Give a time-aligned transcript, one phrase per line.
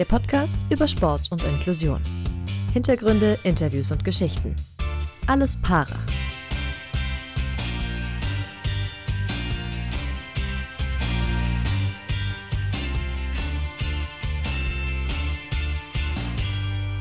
[0.00, 2.00] Der Podcast über Sport und Inklusion.
[2.72, 4.56] Hintergründe, Interviews und Geschichten.
[5.26, 5.94] Alles para.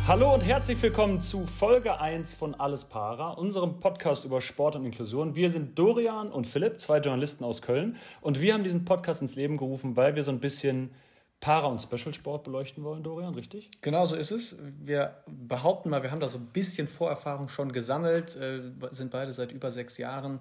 [0.06, 4.84] Hallo und herzlich willkommen zu Folge 1 von Alles Para, unserem Podcast über Sport und
[4.84, 5.38] Inklusion.
[5.38, 7.96] Wir sind Dorian und Philipp, zwei Journalisten aus Köln.
[8.20, 10.90] Und wir haben diesen Podcast ins Leben gerufen, weil wir so ein bisschen
[11.40, 13.70] Para- und Special-Sport beleuchten wollen, Dorian, richtig?
[13.82, 14.58] Genau so ist es.
[14.80, 18.62] Wir behaupten mal, wir haben da so ein bisschen Vorerfahrung schon gesammelt, äh,
[18.92, 20.40] sind beide seit über sechs Jahren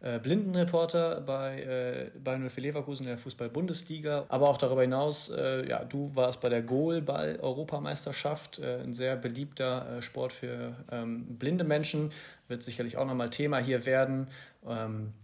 [0.00, 4.26] äh, Blindenreporter bei äh, Bayern für Leverkusen in der Fußball-Bundesliga.
[4.28, 9.98] Aber auch darüber hinaus, äh, ja, du warst bei der Goalball-Europameisterschaft, äh, ein sehr beliebter
[9.98, 12.12] äh, Sport für ähm, blinde Menschen.
[12.46, 14.28] Wird sicherlich auch nochmal Thema hier werden.
[14.66, 15.14] Ähm,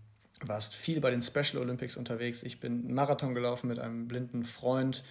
[0.48, 2.42] warst viel bei den Special Olympics unterwegs.
[2.42, 5.04] Ich bin Marathon gelaufen mit einem blinden Freund.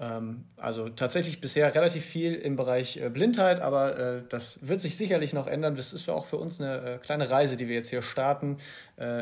[0.00, 4.96] Ähm, also tatsächlich bisher relativ viel im Bereich äh, Blindheit, aber äh, das wird sich
[4.96, 5.74] sicherlich noch ändern.
[5.74, 8.58] Das ist auch für uns eine äh, kleine Reise, die wir jetzt hier starten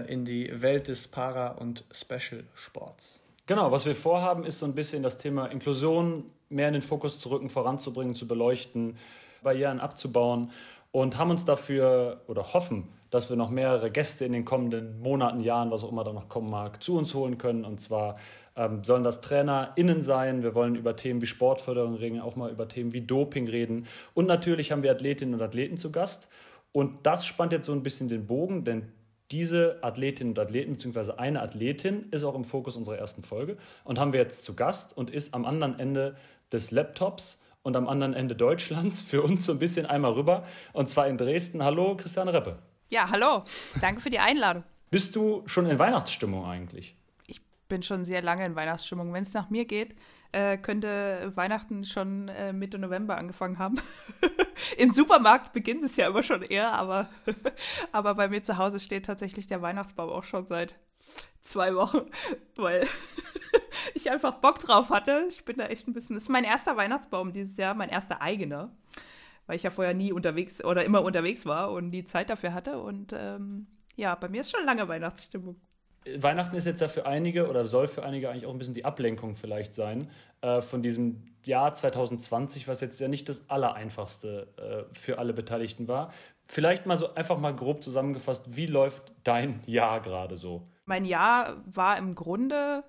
[0.09, 3.23] in die Welt des Para- und Special-Sports.
[3.47, 7.19] Genau, was wir vorhaben, ist so ein bisschen das Thema Inklusion mehr in den Fokus
[7.19, 8.97] zu rücken, voranzubringen, zu beleuchten,
[9.43, 10.51] Barrieren abzubauen
[10.93, 15.41] und haben uns dafür oder hoffen, dass wir noch mehrere Gäste in den kommenden Monaten,
[15.41, 17.65] Jahren, was auch immer da noch kommen mag, zu uns holen können.
[17.65, 18.15] Und zwar
[18.57, 20.43] ähm, sollen das TrainerInnen sein.
[20.43, 23.87] Wir wollen über Themen wie Sportförderung reden, auch mal über Themen wie Doping reden.
[24.15, 26.29] Und natürlich haben wir Athletinnen und Athleten zu Gast.
[26.73, 28.93] Und das spannt jetzt so ein bisschen den Bogen, denn
[29.31, 33.99] diese Athletinnen und Athleten, beziehungsweise eine Athletin, ist auch im Fokus unserer ersten Folge und
[33.99, 36.17] haben wir jetzt zu Gast und ist am anderen Ende
[36.53, 40.89] des Laptops und am anderen Ende Deutschlands für uns so ein bisschen einmal rüber und
[40.89, 41.65] zwar in Dresden.
[41.65, 42.59] Hallo, Christiane Reppe.
[42.89, 43.45] Ja, hallo.
[43.81, 44.65] Danke für die Einladung.
[44.91, 46.97] Bist du schon in Weihnachtsstimmung eigentlich?
[47.69, 49.13] bin schon sehr lange in Weihnachtsstimmung.
[49.13, 49.97] Wenn es nach mir geht,
[50.33, 53.77] äh, könnte Weihnachten schon äh, Mitte November angefangen haben.
[54.79, 57.09] Im Supermarkt beginnt es ja immer schon eher, aber,
[57.93, 60.77] aber bei mir zu Hause steht tatsächlich der Weihnachtsbaum auch schon seit
[61.43, 62.03] zwei Wochen,
[62.57, 62.87] weil
[63.95, 65.27] ich einfach Bock drauf hatte.
[65.29, 66.15] Ich bin da echt ein bisschen.
[66.15, 68.71] Das ist mein erster Weihnachtsbaum dieses Jahr, mein erster eigener,
[69.47, 72.79] weil ich ja vorher nie unterwegs oder immer unterwegs war und nie Zeit dafür hatte.
[72.79, 75.57] Und ähm, ja, bei mir ist schon lange Weihnachtsstimmung.
[76.19, 78.85] Weihnachten ist jetzt ja für einige oder soll für einige eigentlich auch ein bisschen die
[78.85, 80.09] Ablenkung vielleicht sein
[80.41, 85.89] äh, von diesem Jahr 2020, was jetzt ja nicht das Allereinfachste äh, für alle Beteiligten
[85.89, 86.13] war.
[86.47, 90.63] Vielleicht mal so einfach mal grob zusammengefasst, wie läuft dein Jahr gerade so?
[90.85, 92.85] Mein Jahr war im Grunde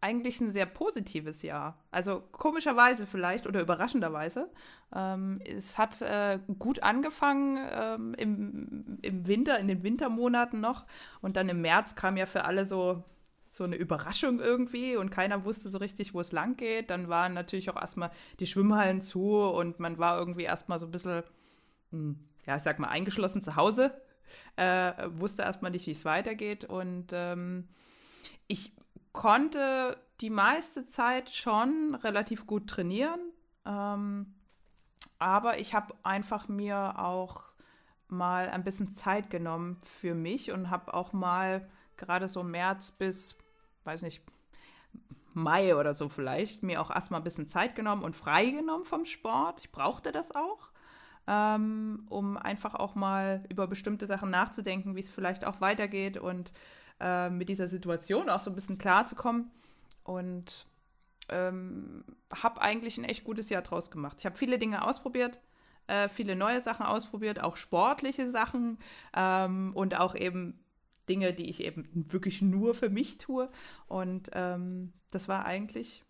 [0.00, 1.76] eigentlich ein sehr positives Jahr.
[1.90, 4.50] Also komischerweise vielleicht oder überraschenderweise.
[4.94, 10.86] Ähm, es hat äh, gut angefangen ähm, im, im Winter, in den Wintermonaten noch.
[11.20, 13.02] Und dann im März kam ja für alle so,
[13.48, 16.90] so eine Überraschung irgendwie und keiner wusste so richtig, wo es lang geht.
[16.90, 20.92] Dann waren natürlich auch erstmal die Schwimmhallen zu und man war irgendwie erstmal so ein
[20.92, 21.24] bisschen,
[21.90, 24.00] hm, ja, ich sag mal, eingeschlossen zu Hause.
[24.56, 26.64] Äh, wusste erstmal nicht, wie es weitergeht.
[26.64, 27.68] Und ähm,
[28.46, 28.72] ich
[29.18, 33.18] konnte die meiste Zeit schon relativ gut trainieren.
[33.66, 34.32] Ähm,
[35.18, 37.42] aber ich habe einfach mir auch
[38.06, 43.36] mal ein bisschen Zeit genommen für mich und habe auch mal gerade so März bis,
[43.82, 44.22] weiß nicht,
[45.34, 49.58] Mai oder so vielleicht, mir auch erstmal ein bisschen Zeit genommen und freigenommen vom Sport.
[49.58, 50.70] Ich brauchte das auch,
[51.26, 56.52] ähm, um einfach auch mal über bestimmte Sachen nachzudenken, wie es vielleicht auch weitergeht und
[57.00, 59.50] äh, mit dieser Situation auch so ein bisschen klarzukommen.
[60.04, 60.66] Und
[61.28, 64.16] ähm, habe eigentlich ein echt gutes Jahr draus gemacht.
[64.20, 65.40] Ich habe viele Dinge ausprobiert,
[65.86, 68.78] äh, viele neue Sachen ausprobiert, auch sportliche Sachen
[69.14, 70.58] ähm, und auch eben
[71.08, 73.50] Dinge, die ich eben wirklich nur für mich tue.
[73.86, 76.04] Und ähm, das war eigentlich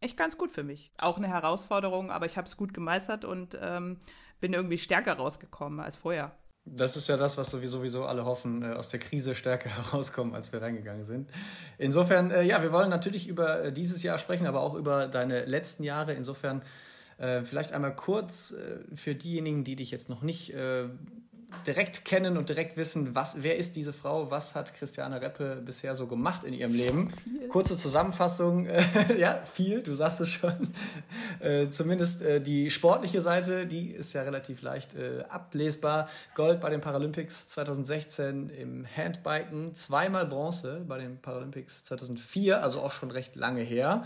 [0.00, 0.92] echt ganz gut für mich.
[0.98, 4.00] Auch eine Herausforderung, aber ich habe es gut gemeistert und ähm,
[4.40, 6.36] bin irgendwie stärker rausgekommen als vorher.
[6.64, 10.52] Das ist ja das, was sowieso alle hoffen, äh, aus der Krise stärker herauskommen, als
[10.52, 11.30] wir reingegangen sind.
[11.78, 15.44] Insofern, äh, ja, wir wollen natürlich über äh, dieses Jahr sprechen, aber auch über deine
[15.44, 16.12] letzten Jahre.
[16.14, 16.62] Insofern
[17.44, 18.52] vielleicht einmal kurz
[18.94, 20.54] für diejenigen, die dich jetzt noch nicht
[21.66, 25.94] direkt kennen und direkt wissen, was, wer ist diese Frau, was hat Christiane Reppe bisher
[25.94, 27.10] so gemacht in ihrem Leben.
[27.10, 27.48] Viel.
[27.48, 28.82] Kurze Zusammenfassung, äh,
[29.18, 30.72] ja, viel, du sagst es schon.
[31.40, 36.08] Äh, zumindest äh, die sportliche Seite, die ist ja relativ leicht äh, ablesbar.
[36.34, 42.92] Gold bei den Paralympics 2016 im Handbiken, zweimal Bronze bei den Paralympics 2004, also auch
[42.92, 44.02] schon recht lange her.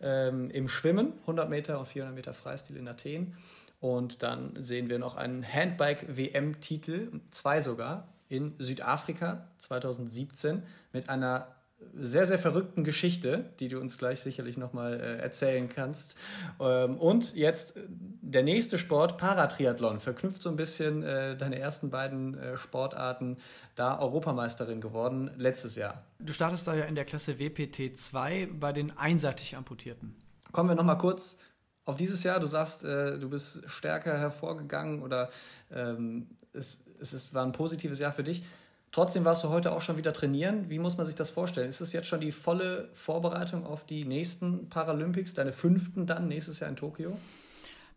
[0.00, 3.36] Ähm, Im Schwimmen, 100 Meter und 400 Meter Freistil in Athen.
[3.80, 11.54] Und dann sehen wir noch einen Handbike-WM-Titel, zwei sogar, in Südafrika 2017 mit einer
[11.94, 16.16] sehr, sehr verrückten Geschichte, die du uns gleich sicherlich nochmal äh, erzählen kannst.
[16.60, 21.90] Ähm, und jetzt äh, der nächste Sport, Paratriathlon, verknüpft so ein bisschen äh, deine ersten
[21.90, 23.36] beiden äh, Sportarten,
[23.74, 26.02] da Europameisterin geworden letztes Jahr.
[26.18, 30.16] Du startest da ja in der Klasse WPT 2 bei den einseitig Amputierten.
[30.50, 31.38] Kommen wir nochmal kurz
[31.88, 32.38] auf dieses Jahr.
[32.38, 35.30] Du sagst, äh, du bist stärker hervorgegangen oder
[35.72, 38.44] ähm, es, es ist, war ein positives Jahr für dich.
[38.92, 40.68] Trotzdem warst du heute auch schon wieder trainieren.
[40.68, 41.68] Wie muss man sich das vorstellen?
[41.68, 46.60] Ist es jetzt schon die volle Vorbereitung auf die nächsten Paralympics, deine fünften dann nächstes
[46.60, 47.16] Jahr in Tokio?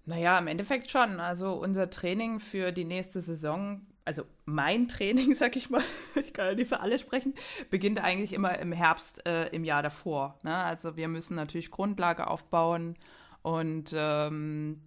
[0.05, 1.19] Naja, im Endeffekt schon.
[1.19, 5.83] Also unser Training für die nächste Saison, also mein Training, sag ich mal,
[6.15, 7.33] ich kann ja nicht für alle sprechen,
[7.69, 10.37] beginnt eigentlich immer im Herbst äh, im Jahr davor.
[10.43, 10.55] Ne?
[10.55, 12.95] Also wir müssen natürlich Grundlage aufbauen
[13.41, 14.81] und ähm,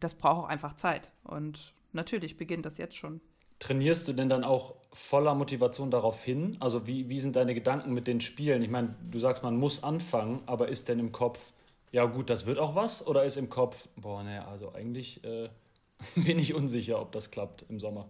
[0.00, 1.12] das braucht auch einfach Zeit.
[1.24, 3.20] Und natürlich beginnt das jetzt schon.
[3.58, 6.56] Trainierst du denn dann auch voller Motivation darauf hin?
[6.60, 8.62] Also wie, wie sind deine Gedanken mit den Spielen?
[8.62, 11.52] Ich meine, du sagst, man muss anfangen, aber ist denn im Kopf,
[11.90, 13.06] ja gut, das wird auch was?
[13.06, 15.48] Oder ist im Kopf, boah, naja, also eigentlich äh,
[16.14, 18.08] bin ich unsicher, ob das klappt im Sommer?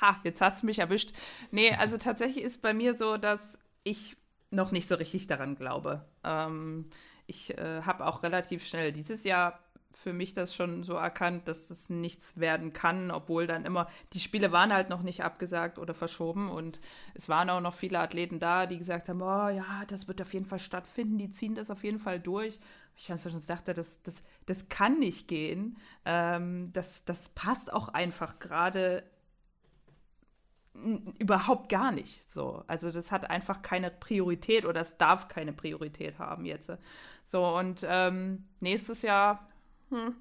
[0.00, 1.12] Ha, jetzt hast du mich erwischt.
[1.50, 4.16] Nee, also tatsächlich ist bei mir so, dass ich
[4.50, 6.04] noch nicht so richtig daran glaube.
[6.22, 6.90] Ähm,
[7.26, 9.58] ich äh, habe auch relativ schnell dieses Jahr
[9.96, 14.20] für mich das schon so erkannt, dass es nichts werden kann, obwohl dann immer, die
[14.20, 16.80] Spiele waren halt noch nicht abgesagt oder verschoben und
[17.14, 20.34] es waren auch noch viele Athleten da, die gesagt haben, oh ja, das wird auf
[20.34, 22.60] jeden Fall stattfinden, die ziehen das auf jeden Fall durch.
[22.94, 25.78] Ich schon dachte, das, das, das kann nicht gehen.
[26.04, 29.02] Ähm, das, das passt auch einfach gerade
[31.18, 32.64] überhaupt gar nicht so.
[32.66, 36.70] Also das hat einfach keine Priorität oder es darf keine Priorität haben jetzt.
[37.24, 39.48] So und ähm, nächstes Jahr
[39.90, 40.16] hm.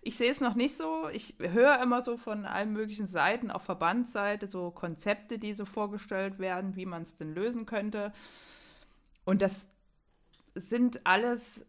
[0.00, 1.08] Ich sehe es noch nicht so.
[1.12, 6.38] Ich höre immer so von allen möglichen Seiten, auf Verbandsseite, so Konzepte, die so vorgestellt
[6.38, 8.12] werden, wie man es denn lösen könnte.
[9.24, 9.68] Und das
[10.54, 11.64] sind alles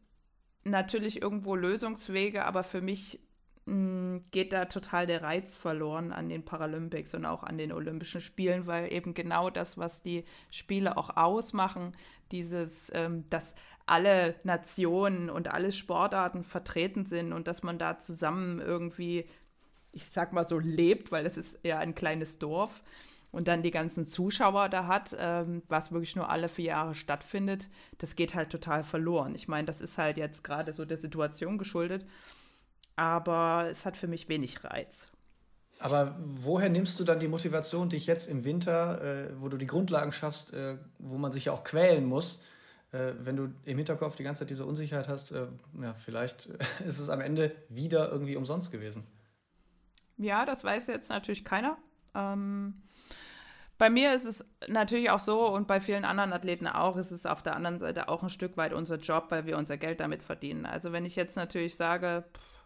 [0.63, 3.19] natürlich irgendwo Lösungswege, aber für mich
[4.13, 8.21] hm, geht da total der Reiz verloren an den Paralympics und auch an den Olympischen
[8.21, 11.95] Spielen, weil eben genau das, was die Spiele auch ausmachen,
[12.31, 13.55] dieses, ähm, dass
[13.85, 19.25] alle Nationen und alle Sportarten vertreten sind und dass man da zusammen irgendwie,
[19.91, 22.81] ich sag mal so, lebt, weil das ist ja ein kleines Dorf
[23.31, 27.69] und dann die ganzen Zuschauer da hat, ähm, was wirklich nur alle vier Jahre stattfindet,
[27.97, 29.35] das geht halt total verloren.
[29.35, 32.05] Ich meine, das ist halt jetzt gerade so der Situation geschuldet
[32.95, 35.09] aber es hat für mich wenig Reiz.
[35.79, 39.65] Aber woher nimmst du dann die Motivation, dich jetzt im Winter, äh, wo du die
[39.65, 42.41] Grundlagen schaffst, äh, wo man sich ja auch quälen muss,
[42.93, 45.47] äh, wenn du im Hinterkopf die ganze Zeit diese Unsicherheit hast, äh,
[45.81, 46.45] ja, vielleicht
[46.85, 49.05] ist es am Ende wieder irgendwie umsonst gewesen.
[50.17, 51.77] Ja, das weiß jetzt natürlich keiner.
[52.13, 52.83] Ähm,
[53.77, 57.25] bei mir ist es natürlich auch so und bei vielen anderen Athleten auch, ist es
[57.25, 60.23] auf der anderen Seite auch ein Stück weit unser Job, weil wir unser Geld damit
[60.23, 60.65] verdienen.
[60.65, 62.62] Also wenn ich jetzt natürlich sage, pff,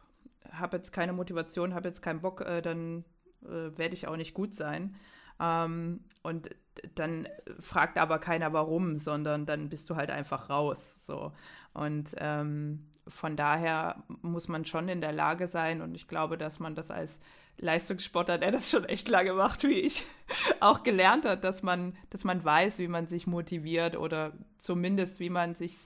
[0.51, 3.03] habe jetzt keine Motivation, habe jetzt keinen Bock, äh, dann
[3.43, 4.95] äh, werde ich auch nicht gut sein.
[5.39, 6.49] Ähm, und
[6.95, 7.27] dann
[7.59, 11.05] fragt aber keiner warum, sondern dann bist du halt einfach raus.
[11.05, 11.31] So.
[11.73, 16.59] Und ähm, von daher muss man schon in der Lage sein, und ich glaube, dass
[16.59, 17.19] man das als
[17.59, 20.05] Leistungssportler, der das schon echt lange macht, wie ich,
[20.59, 25.29] auch gelernt hat, dass man, dass man weiß, wie man sich motiviert oder zumindest, wie
[25.29, 25.77] man sich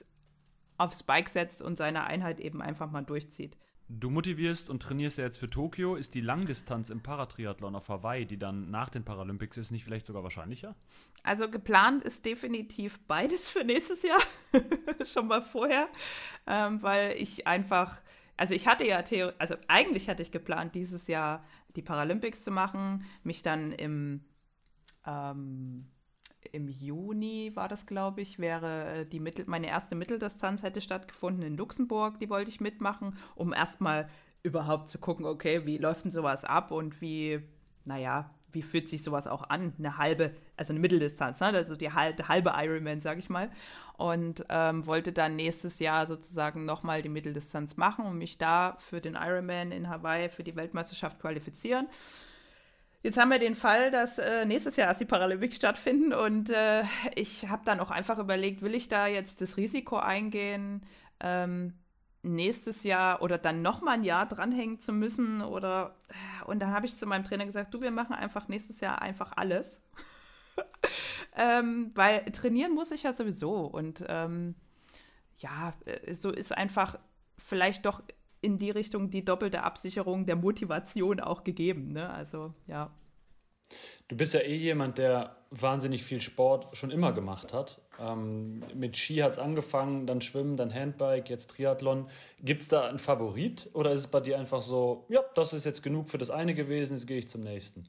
[0.78, 3.56] aufs Bike setzt und seine Einheit eben einfach mal durchzieht.
[3.98, 5.96] Du motivierst und trainierst ja jetzt für Tokio.
[5.96, 10.06] Ist die Langdistanz im Paratriathlon auf Hawaii, die dann nach den Paralympics ist, nicht vielleicht
[10.06, 10.74] sogar wahrscheinlicher?
[11.24, 14.20] Also geplant ist definitiv beides für nächstes Jahr.
[15.04, 15.88] Schon mal vorher.
[16.46, 18.00] Ähm, weil ich einfach,
[18.38, 21.44] also ich hatte ja, Theor also eigentlich hatte ich geplant, dieses Jahr
[21.76, 24.24] die Paralympics zu machen, mich dann im
[25.06, 25.91] ähm,
[26.52, 31.42] im Juni war das, glaube ich, wäre äh, die Mittel, meine erste Mitteldistanz hätte stattgefunden
[31.42, 34.08] in Luxemburg, die wollte ich mitmachen, um erstmal
[34.42, 37.40] überhaupt zu gucken, okay, wie läuft denn sowas ab und wie,
[37.84, 39.72] naja, wie fühlt sich sowas auch an?
[39.78, 41.46] Eine halbe, also eine Mitteldistanz, ne?
[41.46, 43.50] also die halbe, halbe Ironman, sage ich mal.
[43.96, 49.00] Und ähm, wollte dann nächstes Jahr sozusagen nochmal die Mitteldistanz machen und mich da für
[49.00, 51.88] den Ironman in Hawaii für die Weltmeisterschaft qualifizieren.
[53.02, 56.84] Jetzt haben wir den Fall, dass äh, nächstes Jahr erst die Paralympics stattfinden und äh,
[57.16, 60.82] ich habe dann auch einfach überlegt, will ich da jetzt das Risiko eingehen,
[61.18, 61.74] ähm,
[62.22, 65.96] nächstes Jahr oder dann nochmal ein Jahr dranhängen zu müssen oder
[66.46, 69.32] und dann habe ich zu meinem Trainer gesagt, du, wir machen einfach nächstes Jahr einfach
[69.34, 69.82] alles.
[71.36, 74.54] ähm, weil trainieren muss ich ja sowieso und ähm,
[75.38, 77.00] ja, äh, so ist einfach
[77.36, 78.00] vielleicht doch
[78.42, 81.92] in die Richtung die doppelte Absicherung der Motivation auch gegeben.
[81.92, 82.10] Ne?
[82.10, 82.90] Also ja.
[84.08, 87.80] Du bist ja eh jemand, der wahnsinnig viel Sport schon immer gemacht hat.
[87.98, 92.10] Ähm, mit Ski hat es angefangen, dann Schwimmen, dann Handbike, jetzt Triathlon.
[92.42, 95.64] Gibt es da einen Favorit oder ist es bei dir einfach so, ja, das ist
[95.64, 97.88] jetzt genug für das eine gewesen, jetzt gehe ich zum nächsten?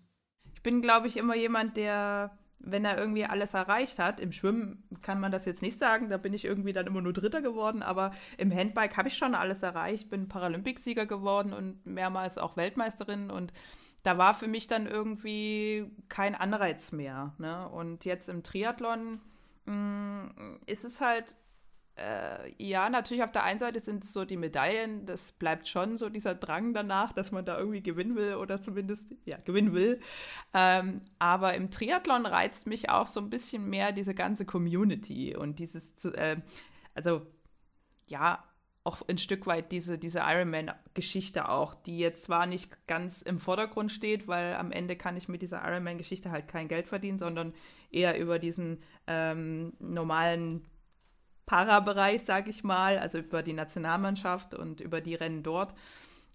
[0.54, 4.84] Ich bin, glaube ich, immer jemand, der, wenn er irgendwie alles erreicht hat, im Schwimmen
[5.02, 7.84] kann man das jetzt nicht sagen, da bin ich irgendwie dann immer nur Dritter geworden,
[7.84, 13.30] aber im Handbike habe ich schon alles erreicht, bin Paralympicsieger geworden und mehrmals auch Weltmeisterin
[13.30, 13.54] und
[14.04, 17.34] da war für mich dann irgendwie kein Anreiz mehr.
[17.38, 17.68] Ne?
[17.70, 19.22] Und jetzt im Triathlon
[19.66, 21.38] mh, mm, ist es halt,
[21.96, 25.98] äh, ja, natürlich auf der einen Seite sind es so die Medaillen, das bleibt schon
[25.98, 30.00] so dieser Drang danach, dass man da irgendwie gewinnen will oder zumindest, ja, gewinnen will.
[30.54, 35.60] Ähm, aber im Triathlon reizt mich auch so ein bisschen mehr diese ganze Community und
[35.60, 36.38] dieses, äh,
[36.96, 37.28] also,
[38.08, 38.44] ja,
[38.86, 43.92] auch ein Stück weit diese, diese Ironman-Geschichte auch, die jetzt zwar nicht ganz im Vordergrund
[43.92, 47.54] steht, weil am Ende kann ich mit dieser Ironman-Geschichte halt kein Geld verdienen, sondern
[47.92, 50.66] eher über diesen ähm, normalen
[51.46, 55.74] Para-Bereich, sage ich mal, also über die Nationalmannschaft und über die Rennen dort.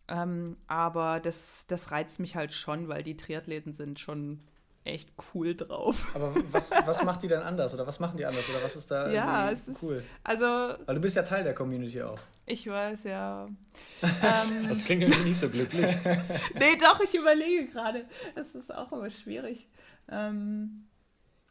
[0.09, 4.41] Ähm, aber das, das reizt mich halt schon, weil die Triathleten sind schon
[4.85, 6.07] echt cool drauf.
[6.15, 8.91] Aber was, was macht die denn anders oder was machen die anders oder was ist
[8.91, 10.03] da ja, es ist, cool?
[10.25, 12.19] Also, Weil du bist ja Teil der Community auch.
[12.47, 13.49] Ich weiß, ja.
[14.03, 15.85] ähm, das klingt irgendwie nicht so glücklich.
[16.55, 18.07] nee, doch, ich überlege gerade.
[18.35, 19.69] Es ist auch immer schwierig.
[20.11, 20.87] Ähm,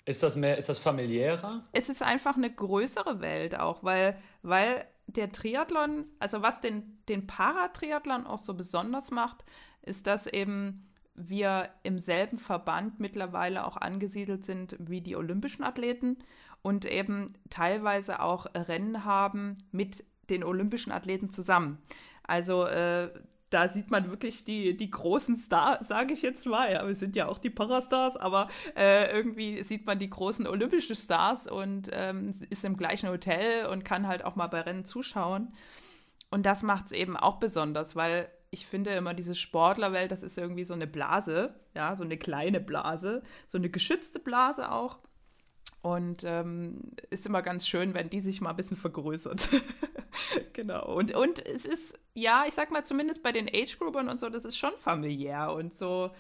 [0.07, 1.61] ist das mehr, ist das familiärer?
[1.73, 7.27] Es ist einfach eine größere Welt auch, weil, weil der Triathlon, also was den, den
[7.27, 9.43] Paratriathlon auch so besonders macht,
[9.81, 10.81] ist, dass eben
[11.13, 16.17] wir im selben Verband mittlerweile auch angesiedelt sind wie die olympischen Athleten
[16.61, 21.79] und eben teilweise auch Rennen haben mit den olympischen Athleten zusammen.
[22.23, 23.09] Also äh,
[23.49, 26.71] da sieht man wirklich die, die großen Stars, sage ich jetzt mal.
[26.71, 30.95] Ja, wir sind ja auch die Parastars, aber äh, irgendwie sieht man die großen olympischen
[30.95, 35.53] Stars und ähm, ist im gleichen Hotel und kann halt auch mal bei Rennen zuschauen.
[36.29, 40.37] Und das macht es eben auch besonders, weil ich finde immer diese Sportlerwelt, das ist
[40.37, 44.99] irgendwie so eine Blase, ja, so eine kleine Blase, so eine geschützte Blase auch.
[45.87, 49.47] Und ähm, ist immer ganz schön, wenn die sich mal ein bisschen vergrößert.
[50.53, 50.85] genau.
[50.93, 54.43] Und, und es ist, ja, ich sag mal, zumindest bei den Age-Groupern und so, das
[54.43, 56.11] ist schon familiär und so.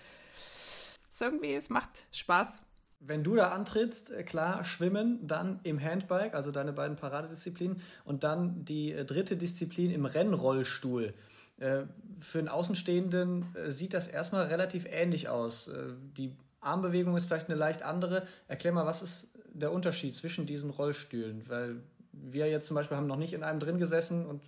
[1.11, 2.61] Ist irgendwie, es macht Spaß.
[3.01, 8.23] Wenn du da antrittst, äh, klar, schwimmen, dann im Handbike, also deine beiden Paradedisziplinen, und
[8.23, 11.13] dann die äh, dritte Disziplin im Rennrollstuhl.
[11.57, 11.83] Äh,
[12.19, 15.69] für einen Außenstehenden sieht das erstmal relativ ähnlich aus.
[16.17, 18.25] Die Armbewegung ist vielleicht eine leicht andere.
[18.47, 21.47] Erklär mal, was ist der Unterschied zwischen diesen Rollstühlen?
[21.49, 24.41] Weil wir jetzt zum Beispiel haben noch nicht in einem drin gesessen und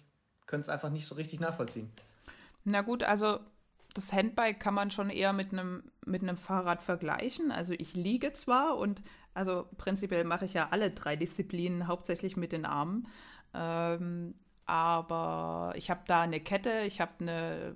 [0.45, 1.91] können es einfach nicht so richtig nachvollziehen.
[2.63, 3.39] Na gut, also
[3.93, 7.51] das Handbike kann man schon eher mit einem mit einem Fahrrad vergleichen.
[7.51, 9.01] Also ich liege zwar und
[9.33, 13.07] also prinzipiell mache ich ja alle drei Disziplinen hauptsächlich mit den Armen.
[13.53, 14.35] Ähm,
[14.65, 17.75] aber ich habe da eine Kette, ich habe eine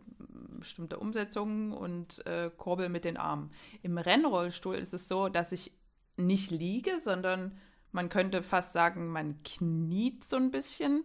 [0.59, 3.51] bestimmte Umsetzung und äh, Kurbel mit den Armen.
[3.81, 5.71] Im Rennrollstuhl ist es so, dass ich
[6.17, 7.57] nicht liege, sondern
[7.91, 11.03] man könnte fast sagen, man kniet so ein bisschen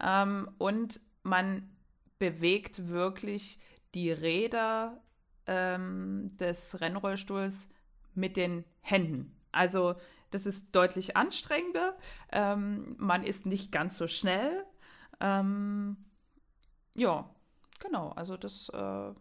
[0.00, 1.70] ähm, und man
[2.18, 3.58] bewegt wirklich
[3.94, 5.02] die Räder
[5.46, 7.68] ähm, des Rennrollstuhls
[8.14, 9.36] mit den Händen.
[9.52, 9.94] Also
[10.30, 11.96] das ist deutlich anstrengender.
[12.32, 14.64] Ähm, man ist nicht ganz so schnell.
[15.20, 15.96] Ähm,
[16.94, 17.30] ja,
[17.78, 18.10] genau.
[18.10, 19.12] Also das äh,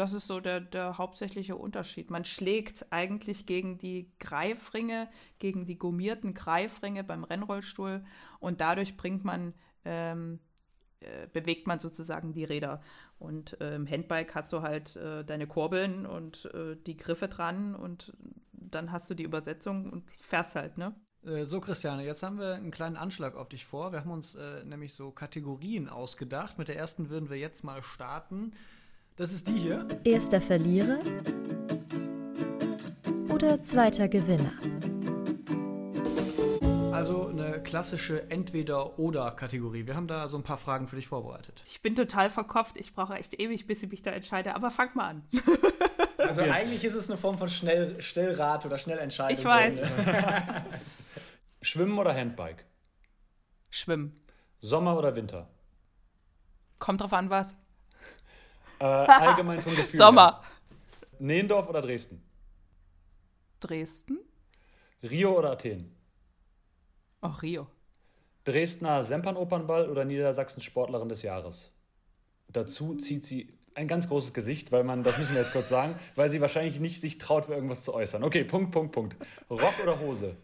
[0.00, 2.10] das ist so der, der hauptsächliche Unterschied.
[2.10, 8.02] Man schlägt eigentlich gegen die Greifringe, gegen die gummierten Greifringe beim Rennrollstuhl
[8.38, 9.52] und dadurch bringt man,
[9.84, 10.40] ähm,
[11.00, 12.80] äh, bewegt man sozusagen die Räder.
[13.18, 17.74] Und äh, im Handbike hast du halt äh, deine Kurbeln und äh, die Griffe dran
[17.74, 18.14] und
[18.52, 20.94] dann hast du die Übersetzung und fährst halt, ne?
[21.26, 23.92] Äh, so, Christiane, jetzt haben wir einen kleinen Anschlag auf dich vor.
[23.92, 26.56] Wir haben uns äh, nämlich so Kategorien ausgedacht.
[26.56, 28.54] Mit der ersten würden wir jetzt mal starten.
[29.20, 29.86] Das ist die hier.
[30.02, 30.98] Erster Verlierer
[33.28, 34.50] oder zweiter Gewinner?
[36.90, 39.86] Also eine klassische Entweder-Oder-Kategorie.
[39.86, 41.62] Wir haben da so ein paar Fragen für dich vorbereitet.
[41.66, 42.78] Ich bin total verkopft.
[42.78, 44.54] Ich brauche echt ewig, bis ich mich da entscheide.
[44.54, 45.22] Aber fang mal an.
[46.16, 46.54] Also Jetzt.
[46.54, 49.38] eigentlich ist es eine Form von Schnell Schnellrat oder Schnellentscheidung.
[49.38, 49.80] Ich weiß.
[51.62, 52.66] Schwimmen oder Handbike?
[53.70, 54.22] Schwimmen.
[54.60, 55.48] Sommer oder Winter?
[56.78, 57.56] Kommt drauf an, was.
[58.80, 59.98] Äh, allgemein vom Gefühl.
[59.98, 60.40] Sommer.
[60.40, 60.50] Her.
[61.20, 62.22] Nehendorf oder Dresden?
[63.60, 64.18] Dresden.
[65.02, 65.94] Rio oder Athen?
[67.20, 67.66] Auch Rio.
[68.44, 71.72] Dresdner Sempernopernball oder Niedersachsens Sportlerin des Jahres?
[72.48, 75.98] Dazu zieht sie ein ganz großes Gesicht, weil man, das müssen wir jetzt kurz sagen,
[76.16, 78.24] weil sie wahrscheinlich nicht sich traut, für irgendwas zu äußern.
[78.24, 79.16] Okay, Punkt, Punkt, Punkt.
[79.48, 80.36] Rock oder Hose?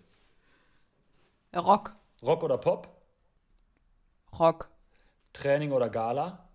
[1.55, 1.97] Rock.
[2.23, 2.89] Rock oder Pop?
[4.39, 4.71] Rock.
[5.33, 6.46] Training oder Gala?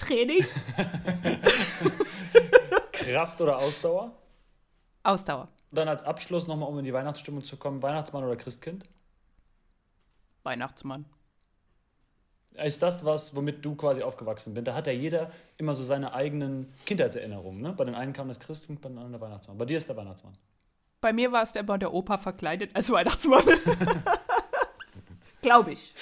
[0.00, 0.44] Training.
[2.92, 4.12] Kraft oder Ausdauer?
[5.02, 5.48] Ausdauer.
[5.70, 8.88] Dann als Abschluss nochmal, um in die Weihnachtsstimmung zu kommen, Weihnachtsmann oder Christkind?
[10.42, 11.04] Weihnachtsmann.
[12.54, 14.66] Ist das was, womit du quasi aufgewachsen bist?
[14.66, 17.62] Da hat ja jeder immer so seine eigenen Kindheitserinnerungen.
[17.62, 17.72] Ne?
[17.72, 19.56] Bei den einen kam das Christkind, bei den anderen der Weihnachtsmann.
[19.56, 20.34] Bei dir ist der Weihnachtsmann.
[21.00, 23.44] Bei mir war es immer der Opa verkleidet als Weihnachtsmann.
[25.42, 25.94] Glaube ich.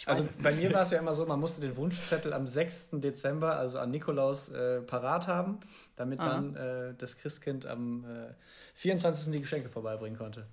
[0.00, 2.90] Ich also bei mir war es ja immer so, man musste den Wunschzettel am 6.
[2.92, 5.60] Dezember, also an Nikolaus, äh, parat haben,
[5.94, 6.28] damit Aha.
[6.28, 8.32] dann äh, das Christkind am äh,
[8.74, 9.30] 24.
[9.30, 10.46] die Geschenke vorbeibringen konnte.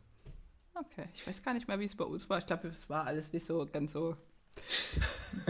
[0.75, 2.39] Okay, ich weiß gar nicht mehr, wie es bei uns war.
[2.39, 4.18] Ich glaube, es war alles nicht so ganz so.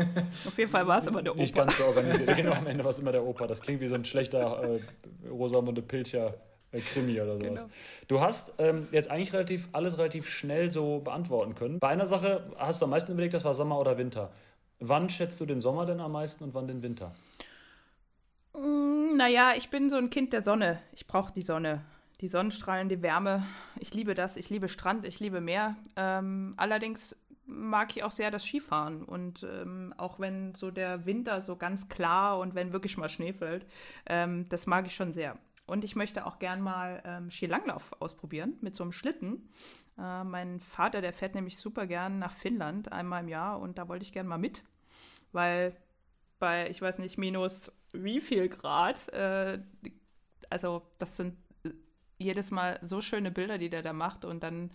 [0.46, 1.42] Auf jeden Fall war es immer der Opa.
[1.42, 2.36] Nicht ganz so organisiert.
[2.36, 3.48] genau, am Ende war es immer der Opa.
[3.48, 4.80] Das klingt wie so ein schlechter äh,
[5.28, 6.36] Rosamunde Pilcher
[6.78, 7.62] äh, Krimi oder sowas.
[7.62, 7.74] Genau.
[8.08, 11.80] Du hast ähm, jetzt eigentlich relativ alles relativ schnell so beantworten können.
[11.80, 14.32] Bei einer Sache hast du am meisten überlegt, das war Sommer oder Winter.
[14.80, 17.14] Wann schätzt du den Sommer denn am meisten und wann den Winter?
[18.54, 20.80] Mm, naja, ich bin so ein Kind der Sonne.
[20.94, 21.82] Ich brauche die Sonne.
[22.22, 23.46] Die Sonnenstrahlen, die Wärme.
[23.80, 24.38] Ich liebe das.
[24.38, 25.76] Ich liebe Strand, ich liebe Meer.
[25.96, 27.16] Ähm, allerdings
[27.48, 29.04] mag ich auch sehr das Skifahren.
[29.04, 33.34] Und ähm, auch wenn so der Winter so ganz klar und wenn wirklich mal Schnee
[33.34, 33.66] fällt,
[34.06, 35.38] ähm, das mag ich schon sehr.
[35.68, 39.50] Und ich möchte auch gern mal ähm, Skilanglauf ausprobieren mit so einem Schlitten.
[40.00, 43.88] Äh, mein Vater, der fährt nämlich super gern nach Finnland einmal im Jahr und da
[43.90, 44.64] wollte ich gern mal mit,
[45.34, 45.76] weil
[46.40, 49.60] bei, ich weiß nicht, minus wie viel Grad, äh,
[50.50, 51.72] also das sind äh,
[52.18, 54.72] jedes Mal so schöne Bilder, die der da macht und dann,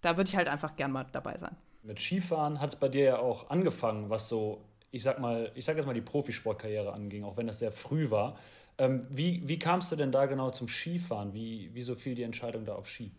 [0.00, 1.56] da würde ich halt einfach gern mal dabei sein.
[1.82, 5.64] Mit Skifahren hat es bei dir ja auch angefangen, was so, ich sag mal, ich
[5.64, 8.38] sag jetzt mal die Profisportkarriere anging, auch wenn das sehr früh war.
[8.78, 11.32] Ähm, wie, wie kamst du denn da genau zum Skifahren?
[11.32, 13.12] Wie, wieso fiel die Entscheidung da auf Ski?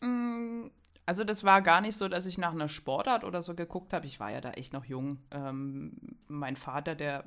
[0.00, 0.68] Mm,
[1.06, 4.06] also das war gar nicht so, dass ich nach einer Sportart oder so geguckt habe.
[4.06, 5.18] Ich war ja da echt noch jung.
[5.30, 5.92] Ähm,
[6.28, 7.24] mein Vater, der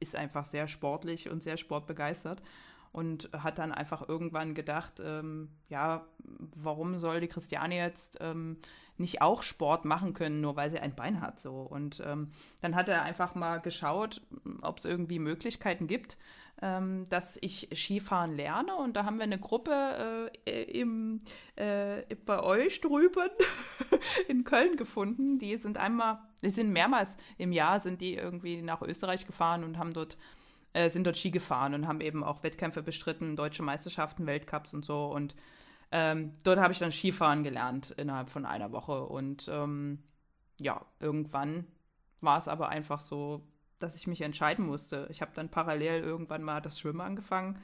[0.00, 2.42] ist einfach sehr sportlich und sehr sportbegeistert
[2.92, 6.06] und hat dann einfach irgendwann gedacht, ähm, ja,
[6.56, 8.58] warum soll die Christiane jetzt ähm,
[8.96, 11.60] nicht auch Sport machen können, nur weil sie ein Bein hat so.
[11.60, 14.20] Und ähm, dann hat er einfach mal geschaut,
[14.62, 16.18] ob es irgendwie Möglichkeiten gibt
[16.62, 18.76] ähm, dass ich Skifahren lerne.
[18.76, 21.20] Und da haben wir eine Gruppe äh, im,
[21.56, 23.30] äh, bei euch drüben
[24.28, 25.38] in Köln gefunden.
[25.38, 29.78] Die sind einmal, die sind mehrmals im Jahr, sind die irgendwie nach Österreich gefahren und
[29.78, 30.16] haben dort
[30.72, 34.84] äh, sind dort Ski gefahren und haben eben auch Wettkämpfe bestritten, deutsche Meisterschaften, Weltcups und
[34.84, 35.06] so.
[35.06, 35.34] Und
[35.90, 39.04] ähm, dort habe ich dann Skifahren gelernt innerhalb von einer Woche.
[39.06, 40.02] Und ähm,
[40.60, 41.66] ja, irgendwann
[42.20, 43.42] war es aber einfach so,
[43.82, 45.06] dass ich mich entscheiden musste.
[45.10, 47.58] Ich habe dann parallel irgendwann mal das Schwimmen angefangen.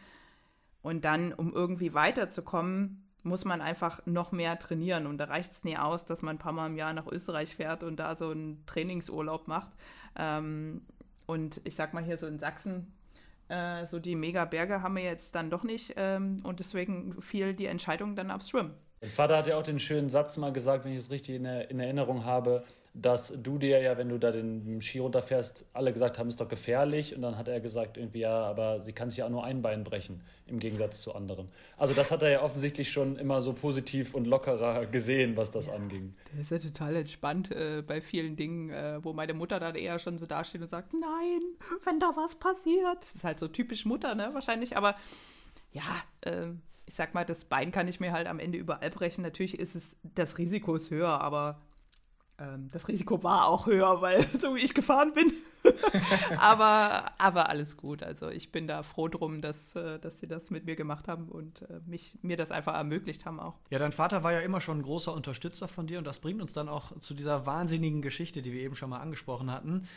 [0.83, 5.07] Und dann, um irgendwie weiterzukommen, muss man einfach noch mehr trainieren.
[5.07, 7.55] Und da reicht es nie aus, dass man ein paar Mal im Jahr nach Österreich
[7.55, 9.73] fährt und da so einen Trainingsurlaub macht.
[10.17, 10.83] Ähm,
[11.27, 12.93] und ich sag mal hier so in Sachsen,
[13.49, 15.95] äh, so die Megaberge haben wir jetzt dann doch nicht.
[15.97, 18.75] Ähm, und deswegen fiel die Entscheidung dann aufs Schwimmen.
[19.01, 21.45] Mein Vater hat ja auch den schönen Satz mal gesagt, wenn ich es richtig in,
[21.45, 22.65] in Erinnerung habe,
[23.03, 26.49] dass du dir ja, wenn du da den Ski runterfährst, alle gesagt haben, ist doch
[26.49, 27.15] gefährlich.
[27.15, 29.61] Und dann hat er gesagt, irgendwie, ja, aber sie kann sich ja auch nur ein
[29.61, 31.49] Bein brechen, im Gegensatz zu anderen.
[31.77, 35.67] Also das hat er ja offensichtlich schon immer so positiv und lockerer gesehen, was das
[35.67, 36.15] ja, anging.
[36.33, 39.99] Der ist ja total entspannt äh, bei vielen Dingen, äh, wo meine Mutter dann eher
[39.99, 41.41] schon so dasteht und sagt, nein,
[41.85, 42.99] wenn da was passiert.
[43.01, 44.77] Das ist halt so typisch Mutter, ne, wahrscheinlich.
[44.77, 44.97] Aber
[45.73, 45.83] ja,
[46.23, 46.49] äh,
[46.87, 49.23] ich sag mal, das Bein kann ich mir halt am Ende überall brechen.
[49.23, 51.61] Natürlich ist es, das Risiko ist höher, aber
[52.39, 55.33] ähm, das Risiko war auch höher, weil so wie ich gefahren bin.
[56.39, 58.03] aber, aber alles gut.
[58.03, 61.29] Also ich bin da froh drum, dass, äh, dass sie das mit mir gemacht haben
[61.29, 63.55] und äh, mich, mir das einfach ermöglicht haben auch.
[63.71, 66.43] Ja, dein Vater war ja immer schon ein großer Unterstützer von dir und das bringt
[66.43, 69.89] uns dann auch zu dieser wahnsinnigen Geschichte, die wir eben schon mal angesprochen hatten.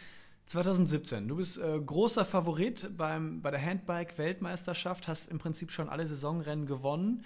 [0.46, 6.08] 2017, du bist äh, großer Favorit beim, bei der Handbike-Weltmeisterschaft, hast im Prinzip schon alle
[6.08, 7.24] Saisonrennen gewonnen.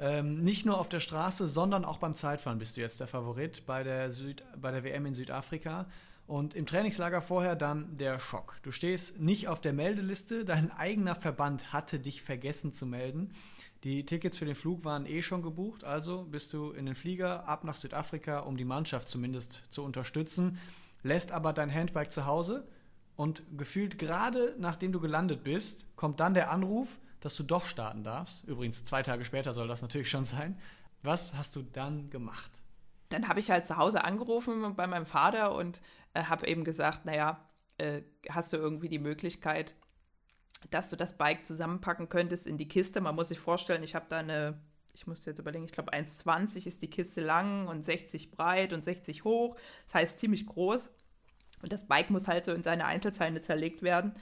[0.00, 3.66] Ähm, nicht nur auf der Straße, sondern auch beim Zeitfahren bist du jetzt der Favorit
[3.66, 5.86] bei der, Süd, bei der WM in Südafrika.
[6.26, 8.56] Und im Trainingslager vorher dann der Schock.
[8.62, 13.34] Du stehst nicht auf der Meldeliste, dein eigener Verband hatte dich vergessen zu melden.
[13.82, 17.48] Die Tickets für den Flug waren eh schon gebucht, also bist du in den Flieger
[17.48, 20.58] ab nach Südafrika, um die Mannschaft zumindest zu unterstützen,
[21.02, 22.68] lässt aber dein Handbike zu Hause
[23.16, 28.02] und gefühlt gerade nachdem du gelandet bist, kommt dann der Anruf, dass du doch starten
[28.02, 28.44] darfst.
[28.44, 30.58] Übrigens, zwei Tage später soll das natürlich schon sein.
[31.02, 32.62] Was hast du dann gemacht?
[33.10, 35.80] Dann habe ich halt zu Hause angerufen bei meinem Vater und
[36.14, 37.44] äh, habe eben gesagt, naja,
[37.78, 39.74] äh, hast du irgendwie die Möglichkeit,
[40.70, 43.00] dass du das Bike zusammenpacken könntest in die Kiste.
[43.00, 44.60] Man muss sich vorstellen, ich habe da eine,
[44.94, 48.84] ich muss jetzt überlegen, ich glaube 1,20 ist die Kiste lang und 60 breit und
[48.84, 49.56] 60 hoch.
[49.86, 50.92] Das heißt ziemlich groß.
[51.62, 54.14] Und das Bike muss halt so in seine Einzelteile zerlegt werden,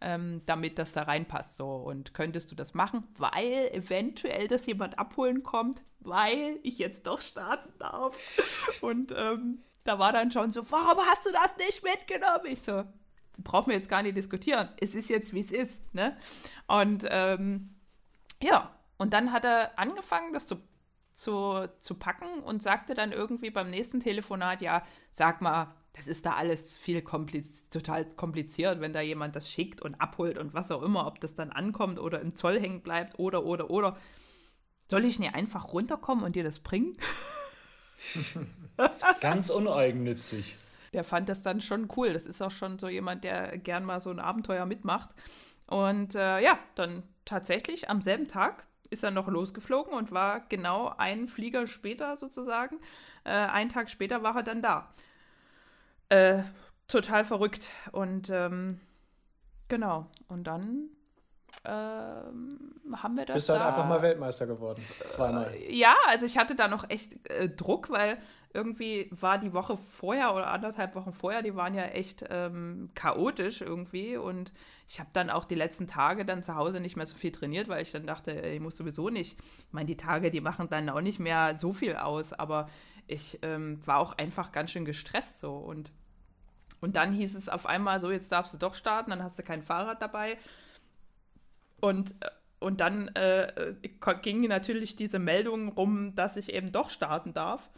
[0.00, 1.56] ähm, damit das da reinpasst.
[1.56, 1.68] So.
[1.76, 7.20] Und könntest du das machen, weil eventuell das jemand abholen kommt, weil ich jetzt doch
[7.20, 8.16] starten darf.
[8.80, 12.46] Und ähm, da war dann schon so, warum hast du das nicht mitgenommen?
[12.46, 12.84] Ich so,
[13.38, 14.68] brauchen wir jetzt gar nicht diskutieren.
[14.80, 15.94] Es ist jetzt, wie es ist.
[15.94, 16.16] Ne?
[16.66, 17.74] Und ähm,
[18.42, 20.56] ja, und dann hat er angefangen, das zu,
[21.14, 26.26] zu, zu packen und sagte dann irgendwie beim nächsten Telefonat, ja, sag mal, das ist
[26.26, 30.70] da alles viel kompliz total kompliziert, wenn da jemand das schickt und abholt und was
[30.70, 33.96] auch immer, ob das dann ankommt oder im Zoll hängen bleibt oder, oder, oder.
[34.90, 36.92] Soll ich nicht einfach runterkommen und dir das bringen?
[39.20, 40.56] Ganz uneigennützig.
[40.92, 42.12] Der fand das dann schon cool.
[42.12, 45.10] Das ist auch schon so jemand, der gern mal so ein Abenteuer mitmacht.
[45.66, 50.94] Und äh, ja, dann tatsächlich am selben Tag ist er noch losgeflogen und war genau
[50.96, 52.78] einen Flieger später sozusagen.
[53.24, 54.92] Äh, einen Tag später war er dann da.
[56.08, 56.42] Äh,
[56.88, 57.70] total verrückt.
[57.92, 58.80] Und ähm,
[59.68, 60.06] genau.
[60.28, 60.90] Und dann
[61.64, 63.36] ähm, haben wir das.
[63.36, 64.82] Bist halt da, halt einfach mal Weltmeister geworden.
[65.08, 65.52] Zweimal.
[65.54, 68.18] Äh, ja, also ich hatte da noch echt äh, Druck, weil
[68.54, 73.60] irgendwie war die Woche vorher oder anderthalb Wochen vorher, die waren ja echt ähm, chaotisch
[73.60, 74.16] irgendwie.
[74.16, 74.52] Und
[74.86, 77.68] ich habe dann auch die letzten Tage dann zu Hause nicht mehr so viel trainiert,
[77.68, 79.38] weil ich dann dachte, ich muss sowieso nicht.
[79.40, 82.68] Ich meine, die Tage, die machen dann auch nicht mehr so viel aus, aber
[83.06, 85.54] ich ähm, war auch einfach ganz schön gestresst so.
[85.54, 85.92] Und,
[86.80, 89.42] und dann hieß es auf einmal so, jetzt darfst du doch starten, dann hast du
[89.42, 90.38] kein Fahrrad dabei.
[91.80, 92.14] Und,
[92.60, 93.74] und dann äh,
[94.22, 97.68] ging natürlich diese Meldung rum, dass ich eben doch starten darf.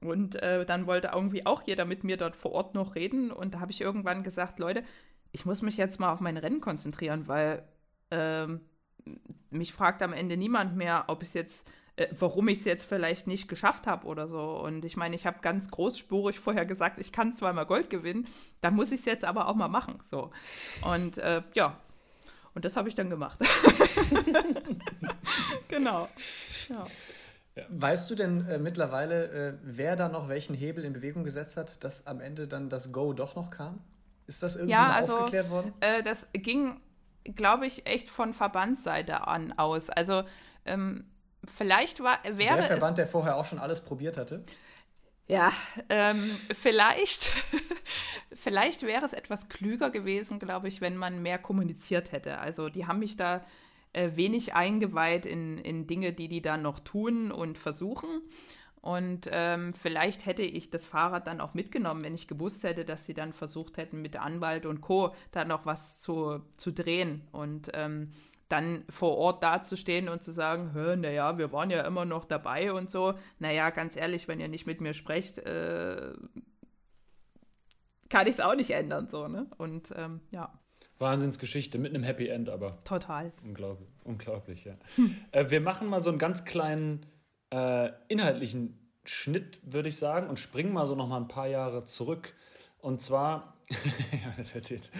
[0.00, 3.30] Und äh, dann wollte irgendwie auch jeder mit mir dort vor Ort noch reden.
[3.30, 4.82] Und da habe ich irgendwann gesagt, Leute,
[5.30, 7.62] ich muss mich jetzt mal auf mein Rennen konzentrieren, weil
[8.10, 8.60] ähm,
[9.50, 13.26] mich fragt am Ende niemand mehr, ob es jetzt, äh, warum ich es jetzt vielleicht
[13.26, 14.58] nicht geschafft habe oder so.
[14.60, 18.26] Und ich meine, ich habe ganz großspurig vorher gesagt, ich kann zweimal Gold gewinnen,
[18.60, 19.98] dann muss ich es jetzt aber auch mal machen.
[20.10, 20.30] So.
[20.82, 21.76] Und äh, ja,
[22.54, 23.38] und das habe ich dann gemacht.
[25.68, 26.08] genau.
[26.68, 26.84] Ja.
[27.54, 27.64] Ja.
[27.68, 31.84] Weißt du denn äh, mittlerweile, äh, wer da noch welchen Hebel in Bewegung gesetzt hat,
[31.84, 33.80] dass am Ende dann das Go doch noch kam?
[34.26, 35.74] Ist das irgendwie ja, mal also, aufgeklärt worden?
[35.80, 36.80] Äh, das ging,
[37.24, 39.90] glaube ich, echt von Verbandsseite an aus.
[39.90, 40.22] Also
[40.64, 41.04] ähm,
[41.44, 44.44] vielleicht war, wäre Der Verband, es, der vorher auch schon alles probiert hatte?
[45.28, 45.52] Ja,
[45.88, 47.30] ähm, vielleicht,
[48.32, 52.38] vielleicht wäre es etwas klüger gewesen, glaube ich, wenn man mehr kommuniziert hätte.
[52.38, 53.44] Also die haben mich da
[53.92, 58.22] äh, wenig eingeweiht in, in Dinge, die die da noch tun und versuchen.
[58.82, 63.06] Und ähm, vielleicht hätte ich das Fahrrad dann auch mitgenommen, wenn ich gewusst hätte, dass
[63.06, 65.14] sie dann versucht hätten, mit Anwalt und Co.
[65.30, 67.22] da noch was zu, zu drehen.
[67.30, 68.10] Und ähm,
[68.52, 72.90] dann vor Ort dazustehen und zu sagen, naja, wir waren ja immer noch dabei und
[72.90, 73.14] so.
[73.38, 76.12] Naja, ganz ehrlich, wenn ihr nicht mit mir sprecht, äh,
[78.10, 79.46] kann ich es auch nicht ändern, so, ne?
[79.56, 80.52] Und ähm, ja.
[80.98, 82.84] Wahnsinnsgeschichte mit einem Happy End, aber.
[82.84, 83.32] Total.
[83.42, 84.74] Unglaublich, unglaublich ja.
[84.96, 85.16] Hm.
[85.32, 87.06] Äh, wir machen mal so einen ganz kleinen
[87.50, 91.84] äh, inhaltlichen Schnitt, würde ich sagen, und springen mal so noch mal ein paar Jahre
[91.84, 92.34] zurück.
[92.78, 93.51] Und zwar
[94.12, 94.92] ja, das hört jetzt.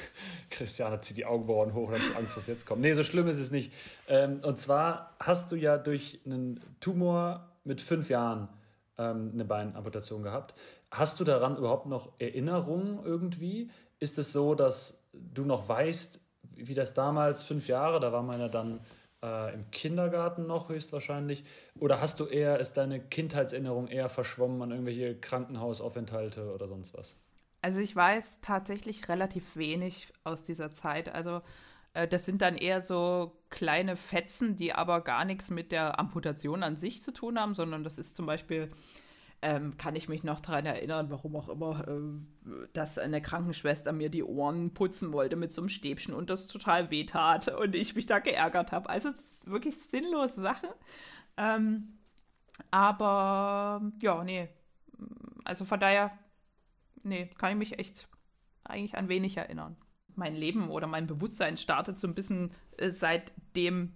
[0.50, 2.80] Christiane zieht die Augenbrauen hoch und hat Angst, was jetzt kommt.
[2.80, 3.72] Nee, so schlimm ist es nicht.
[4.08, 8.48] Ähm, und zwar hast du ja durch einen Tumor mit fünf Jahren
[8.98, 10.54] ähm, eine Beinamputation gehabt.
[10.90, 13.70] Hast du daran überhaupt noch Erinnerungen irgendwie?
[13.98, 16.20] Ist es so, dass du noch weißt,
[16.56, 18.80] wie das damals, fünf Jahre, da war man ja dann
[19.22, 21.44] äh, im Kindergarten noch höchstwahrscheinlich?
[21.78, 27.16] Oder hast du eher, ist deine Kindheitserinnerung eher verschwommen an irgendwelche Krankenhausaufenthalte oder sonst was?
[27.62, 31.08] Also ich weiß tatsächlich relativ wenig aus dieser Zeit.
[31.14, 31.42] Also
[31.94, 36.62] äh, das sind dann eher so kleine Fetzen, die aber gar nichts mit der Amputation
[36.62, 38.70] an sich zu tun haben, sondern das ist zum Beispiel,
[39.42, 44.10] ähm, kann ich mich noch daran erinnern, warum auch immer, äh, dass eine Krankenschwester mir
[44.10, 48.06] die Ohren putzen wollte mit so einem Stäbchen und das total wehtat und ich mich
[48.06, 48.88] da geärgert habe.
[48.88, 49.10] Also
[49.46, 50.68] wirklich sinnlose Sache.
[51.36, 51.98] Ähm,
[52.70, 54.48] aber ja, nee.
[55.44, 56.12] Also von daher
[57.02, 58.08] nee, kann ich mich echt
[58.64, 59.76] eigentlich an wenig erinnern.
[60.16, 63.94] Mein Leben oder mein Bewusstsein startet so ein bisschen äh, seit dem,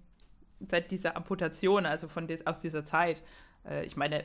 [0.60, 3.22] seit dieser Amputation, also von des, aus dieser Zeit.
[3.68, 4.24] Äh, ich meine,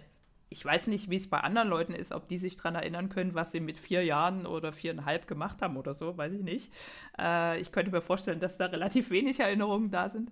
[0.50, 3.36] ich weiß nicht, wie es bei anderen Leuten ist, ob die sich daran erinnern können,
[3.36, 6.74] was sie mit vier Jahren oder viereinhalb gemacht haben oder so, weiß ich nicht.
[7.20, 10.32] Äh, ich könnte mir vorstellen, dass da relativ wenig Erinnerungen da sind.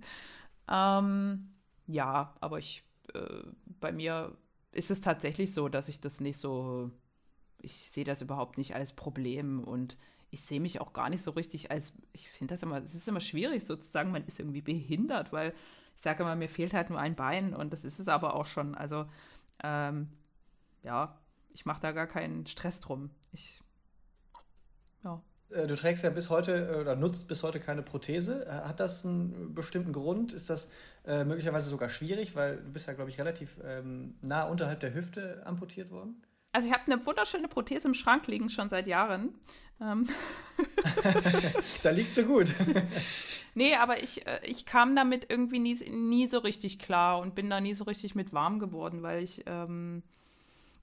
[0.70, 1.54] Ähm,
[1.88, 2.84] ja, aber ich,
[3.80, 4.36] bei mir
[4.72, 6.92] ist es tatsächlich so, dass ich das nicht so
[7.68, 9.98] ich sehe das überhaupt nicht als Problem und
[10.30, 13.08] ich sehe mich auch gar nicht so richtig als, ich finde das immer, es ist
[13.10, 15.54] immer schwierig sozusagen, man ist irgendwie behindert, weil
[15.94, 18.46] ich sage immer, mir fehlt halt nur ein Bein und das ist es aber auch
[18.46, 18.74] schon.
[18.76, 19.06] Also,
[19.64, 20.08] ähm,
[20.84, 23.10] ja, ich mache da gar keinen Stress drum.
[23.34, 23.62] Ich,
[25.04, 25.22] ja.
[25.50, 28.46] Äh, du trägst ja bis heute äh, oder nutzt bis heute keine Prothese.
[28.46, 30.32] Äh, hat das einen bestimmten Grund?
[30.32, 30.72] Ist das
[31.06, 34.94] äh, möglicherweise sogar schwierig, weil du bist ja, glaube ich, relativ ähm, nah unterhalb der
[34.94, 36.22] Hüfte amputiert worden?
[36.52, 39.36] Also ich habe eine wunderschöne Prothese im Schrank liegen, schon seit Jahren.
[39.80, 40.08] Ähm.
[41.84, 42.56] da liegt sie gut.
[43.54, 47.50] nee, aber ich, äh, ich kam damit irgendwie nie, nie so richtig klar und bin
[47.50, 50.02] da nie so richtig mit warm geworden, weil ich, ähm,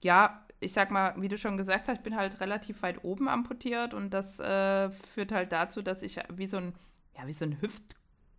[0.01, 3.27] ja, ich sag mal, wie du schon gesagt hast, ich bin halt relativ weit oben
[3.27, 6.73] amputiert und das äh, führt halt dazu, dass ich wie so ein,
[7.17, 7.95] ja, wie so ein Hüft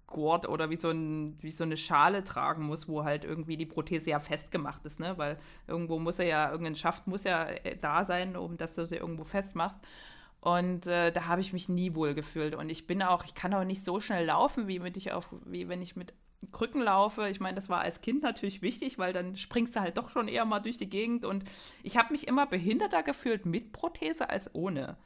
[0.06, 3.66] Gurt oder wie so, ein, wie so eine Schale tragen muss, wo halt irgendwie die
[3.66, 5.18] Prothese ja festgemacht ist, ne?
[5.18, 8.86] Weil irgendwo muss er ja, irgendein Schaft muss ja äh, da sein, um dass du
[8.86, 9.78] sie irgendwo festmachst.
[10.40, 12.54] Und äh, da habe ich mich nie wohl gefühlt.
[12.54, 15.28] Und ich bin auch, ich kann auch nicht so schnell laufen, wie, mit ich auf,
[15.44, 16.14] wie wenn ich mit
[16.52, 17.28] Krücken laufe.
[17.28, 20.28] Ich meine, das war als Kind natürlich wichtig, weil dann springst du halt doch schon
[20.28, 21.24] eher mal durch die Gegend.
[21.24, 21.44] Und
[21.82, 24.96] ich habe mich immer behinderter gefühlt mit Prothese als ohne.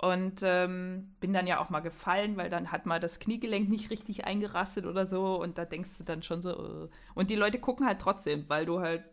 [0.00, 3.90] Und ähm, bin dann ja auch mal gefallen, weil dann hat mal das Kniegelenk nicht
[3.90, 5.38] richtig eingerastet oder so.
[5.38, 6.58] Und da denkst du dann schon so.
[6.58, 6.88] Uh.
[7.14, 9.04] Und die Leute gucken halt trotzdem, weil du halt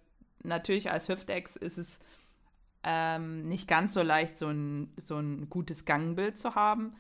[0.44, 2.00] natürlich als Hüftex ist es
[2.84, 6.92] ähm, nicht ganz so leicht, so ein, so ein gutes Gangbild zu haben.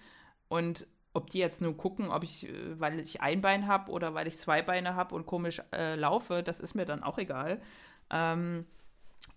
[0.50, 4.14] Und ob die jetzt nur gucken, ob ich, äh, weil ich ein Bein habe oder
[4.14, 7.62] weil ich zwei Beine habe und komisch äh, laufe, das ist mir dann auch egal.
[8.10, 8.66] Ähm,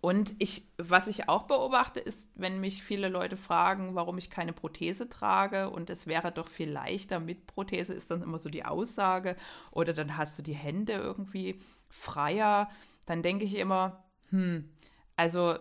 [0.00, 4.54] und ich, was ich auch beobachte, ist, wenn mich viele Leute fragen, warum ich keine
[4.54, 8.64] Prothese trage und es wäre doch viel leichter mit Prothese, ist dann immer so die
[8.64, 9.36] Aussage.
[9.72, 12.70] Oder dann hast du die Hände irgendwie freier.
[13.04, 14.70] Dann denke ich immer, hm,
[15.16, 15.56] also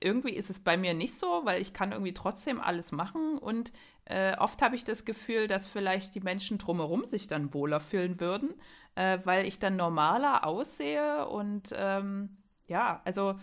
[0.00, 3.72] irgendwie ist es bei mir nicht so, weil ich kann irgendwie trotzdem alles machen und
[4.06, 8.18] äh, oft habe ich das Gefühl, dass vielleicht die Menschen drumherum sich dann wohler fühlen
[8.18, 8.52] würden,
[8.96, 13.36] äh, weil ich dann normaler aussehe und ähm, ja, also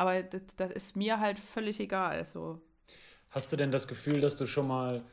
[0.00, 2.24] aber das, das ist mir halt völlig egal.
[2.24, 2.58] So.
[3.28, 5.04] Hast du denn das Gefühl, dass du schon mal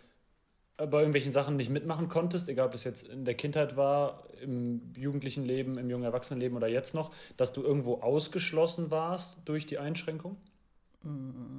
[0.78, 4.82] bei irgendwelchen Sachen nicht mitmachen konntest, egal ob das jetzt in der Kindheit war, im
[4.96, 9.78] jugendlichen Leben, im jungen Erwachsenenleben oder jetzt noch, dass du irgendwo ausgeschlossen warst durch die
[9.78, 10.38] Einschränkung?
[11.04, 11.58] Mm,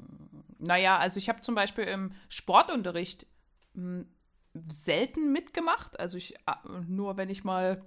[0.59, 3.27] naja, also ich habe zum Beispiel im Sportunterricht
[3.75, 4.03] mm,
[4.71, 6.01] selten mitgemacht.
[6.01, 7.83] Also ich ah, nur, wenn ich mal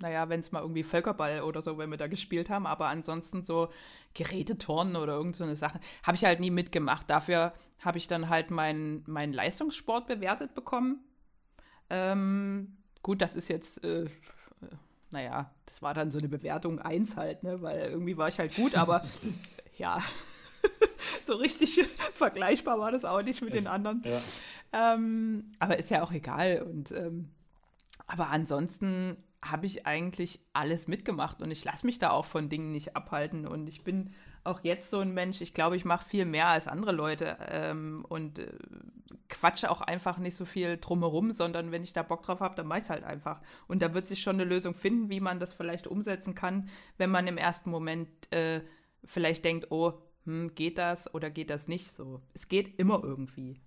[0.00, 3.42] naja, wenn es mal irgendwie Völkerball oder so, wenn wir da gespielt haben, aber ansonsten
[3.42, 3.68] so
[4.14, 7.08] Geräteturnen oder irgend so eine Sache, habe ich halt nie mitgemacht.
[7.08, 11.00] Dafür habe ich dann halt meinen mein Leistungssport bewertet bekommen.
[11.88, 14.08] Ähm, gut, das ist jetzt, äh, äh
[15.10, 18.54] naja, das war dann so eine Bewertung 1 halt, ne, weil irgendwie war ich halt
[18.54, 19.04] gut, aber
[19.78, 20.02] ja.
[21.24, 21.80] so richtig
[22.12, 24.02] vergleichbar war das auch nicht mit es, den anderen.
[24.04, 24.20] Ja.
[24.72, 26.62] Ähm, aber ist ja auch egal.
[26.62, 27.30] Und ähm,
[28.06, 29.16] aber ansonsten
[29.50, 33.46] habe ich eigentlich alles mitgemacht und ich lasse mich da auch von Dingen nicht abhalten.
[33.46, 34.12] Und ich bin
[34.44, 38.04] auch jetzt so ein Mensch, ich glaube, ich mache viel mehr als andere Leute ähm,
[38.08, 38.52] und äh,
[39.28, 42.66] quatsche auch einfach nicht so viel drumherum, sondern wenn ich da Bock drauf habe, dann
[42.66, 43.40] mache ich es halt einfach.
[43.66, 47.10] Und da wird sich schon eine Lösung finden, wie man das vielleicht umsetzen kann, wenn
[47.10, 48.60] man im ersten Moment äh,
[49.04, 52.20] vielleicht denkt, oh, hm, geht das oder geht das nicht so.
[52.34, 53.60] Es geht immer irgendwie.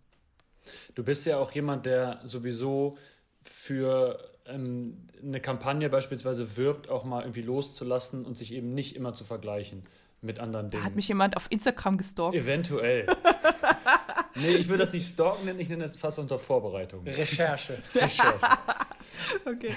[0.95, 2.97] Du bist ja auch jemand, der sowieso
[3.41, 4.19] für
[4.53, 9.23] ähm, eine Kampagne beispielsweise wirbt, auch mal irgendwie loszulassen und sich eben nicht immer zu
[9.23, 9.83] vergleichen
[10.21, 10.83] mit anderen Dingen.
[10.83, 12.35] Da hat mich jemand auf Instagram gestalkt.
[12.35, 13.05] Eventuell.
[14.35, 17.05] nee, ich will das nicht stalken nennen, ich nenne das fast unter Vorbereitung.
[17.05, 17.77] Recherche.
[17.95, 18.33] Recherche.
[19.45, 19.73] okay.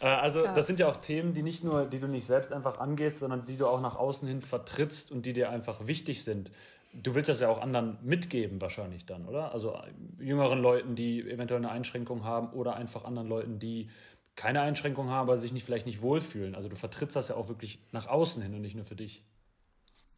[0.00, 0.54] Äh, also, ja.
[0.54, 3.44] das sind ja auch Themen, die nicht nur, die du nicht selbst einfach angehst, sondern
[3.44, 6.50] die du auch nach außen hin vertrittst und die dir einfach wichtig sind.
[6.92, 9.52] Du willst das ja auch anderen mitgeben, wahrscheinlich dann, oder?
[9.52, 13.88] Also äh, jüngeren Leuten, die eventuell eine Einschränkung haben oder einfach anderen Leuten, die
[14.36, 16.54] keine Einschränkung haben, aber sich nicht, vielleicht nicht wohlfühlen.
[16.54, 19.22] Also du vertrittst das ja auch wirklich nach außen hin und nicht nur für dich.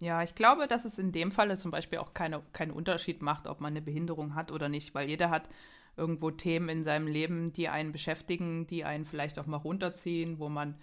[0.01, 3.47] Ja, ich glaube, dass es in dem Falle zum Beispiel auch keine, keinen Unterschied macht,
[3.47, 5.49] ob man eine Behinderung hat oder nicht, weil jeder hat
[5.97, 10.49] irgendwo Themen in seinem Leben, die einen beschäftigen, die einen vielleicht auch mal runterziehen, wo
[10.49, 10.77] man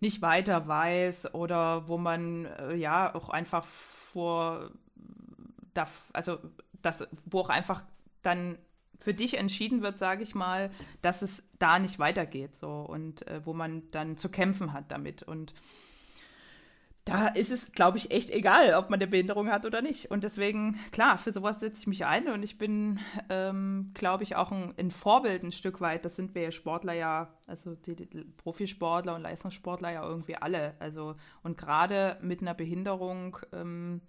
[0.00, 4.70] nicht weiter weiß oder wo man äh, ja auch einfach vor
[5.74, 6.38] darf, also
[6.82, 7.84] das, wo auch einfach
[8.22, 8.58] dann
[8.98, 13.44] für dich entschieden wird, sage ich mal, dass es da nicht weitergeht, so und äh,
[13.44, 15.54] wo man dann zu kämpfen hat damit und
[17.04, 20.10] da ist es, glaube ich, echt egal, ob man eine Behinderung hat oder nicht.
[20.12, 24.36] Und deswegen, klar, für sowas setze ich mich ein und ich bin, ähm, glaube ich,
[24.36, 26.04] auch ein, ein, Vorbild ein Stück weit.
[26.04, 28.06] Das sind wir Sportler ja, also die, die
[28.36, 30.74] Profisportler und Leistungssportler ja irgendwie alle.
[30.78, 34.00] Also, und gerade mit einer Behinderung ähm,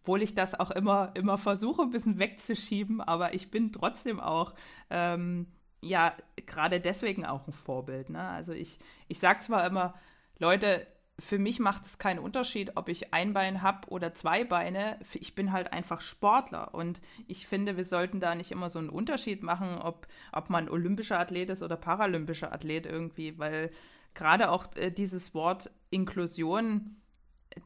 [0.00, 4.54] obwohl ich das auch immer, immer versuche, ein bisschen wegzuschieben, aber ich bin trotzdem auch,
[4.88, 5.46] ähm,
[5.82, 6.14] ja,
[6.46, 8.10] gerade deswegen auch ein Vorbild.
[8.10, 8.22] Ne?
[8.22, 9.94] Also ich, ich sage zwar immer,
[10.38, 10.86] Leute,
[11.18, 14.98] für mich macht es keinen Unterschied, ob ich ein Bein habe oder zwei Beine.
[15.14, 18.88] Ich bin halt einfach Sportler und ich finde, wir sollten da nicht immer so einen
[18.88, 23.70] Unterschied machen, ob, ob man olympischer Athlet ist oder paralympischer Athlet irgendwie, weil
[24.14, 26.96] gerade auch äh, dieses Wort Inklusion,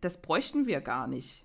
[0.00, 1.43] das bräuchten wir gar nicht,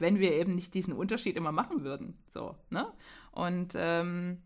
[0.00, 2.18] wenn wir eben nicht diesen Unterschied immer machen würden.
[2.26, 2.92] So, ne?
[3.32, 4.38] Und, ähm,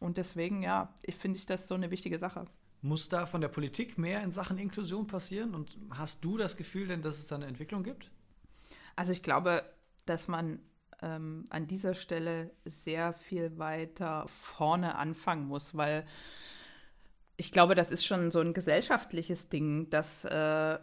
[0.00, 2.44] und deswegen, ja, ich finde ich das so eine wichtige Sache.
[2.82, 5.54] Muss da von der Politik mehr in Sachen Inklusion passieren?
[5.54, 8.10] Und hast du das Gefühl denn, dass es da eine Entwicklung gibt?
[8.94, 9.64] Also ich glaube,
[10.06, 10.60] dass man
[11.02, 16.04] ähm, an dieser Stelle sehr viel weiter vorne anfangen muss, weil
[17.36, 20.78] ich glaube, das ist schon so ein gesellschaftliches Ding, dass, äh,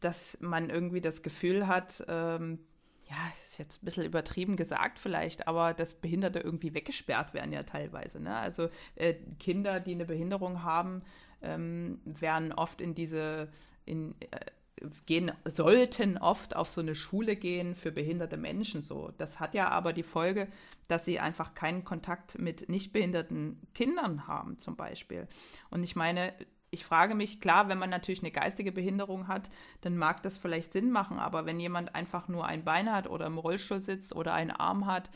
[0.00, 2.60] dass man irgendwie das Gefühl hat, ähm,
[3.08, 7.62] ja, ist jetzt ein bisschen übertrieben gesagt vielleicht, aber dass Behinderte irgendwie weggesperrt werden ja
[7.62, 8.20] teilweise.
[8.20, 8.34] Ne?
[8.34, 11.02] Also äh, Kinder, die eine Behinderung haben,
[11.40, 13.48] ähm, werden oft in diese,
[13.84, 14.40] in, äh,
[15.06, 19.12] gehen, sollten oft auf so eine Schule gehen für behinderte Menschen so.
[19.18, 20.48] Das hat ja aber die Folge,
[20.88, 25.28] dass sie einfach keinen Kontakt mit nicht behinderten Kindern haben, zum Beispiel.
[25.70, 26.34] Und ich meine,
[26.76, 29.48] ich frage mich, klar, wenn man natürlich eine geistige Behinderung hat,
[29.80, 33.24] dann mag das vielleicht Sinn machen, aber wenn jemand einfach nur ein Bein hat oder
[33.24, 35.10] im Rollstuhl sitzt oder einen Arm hat,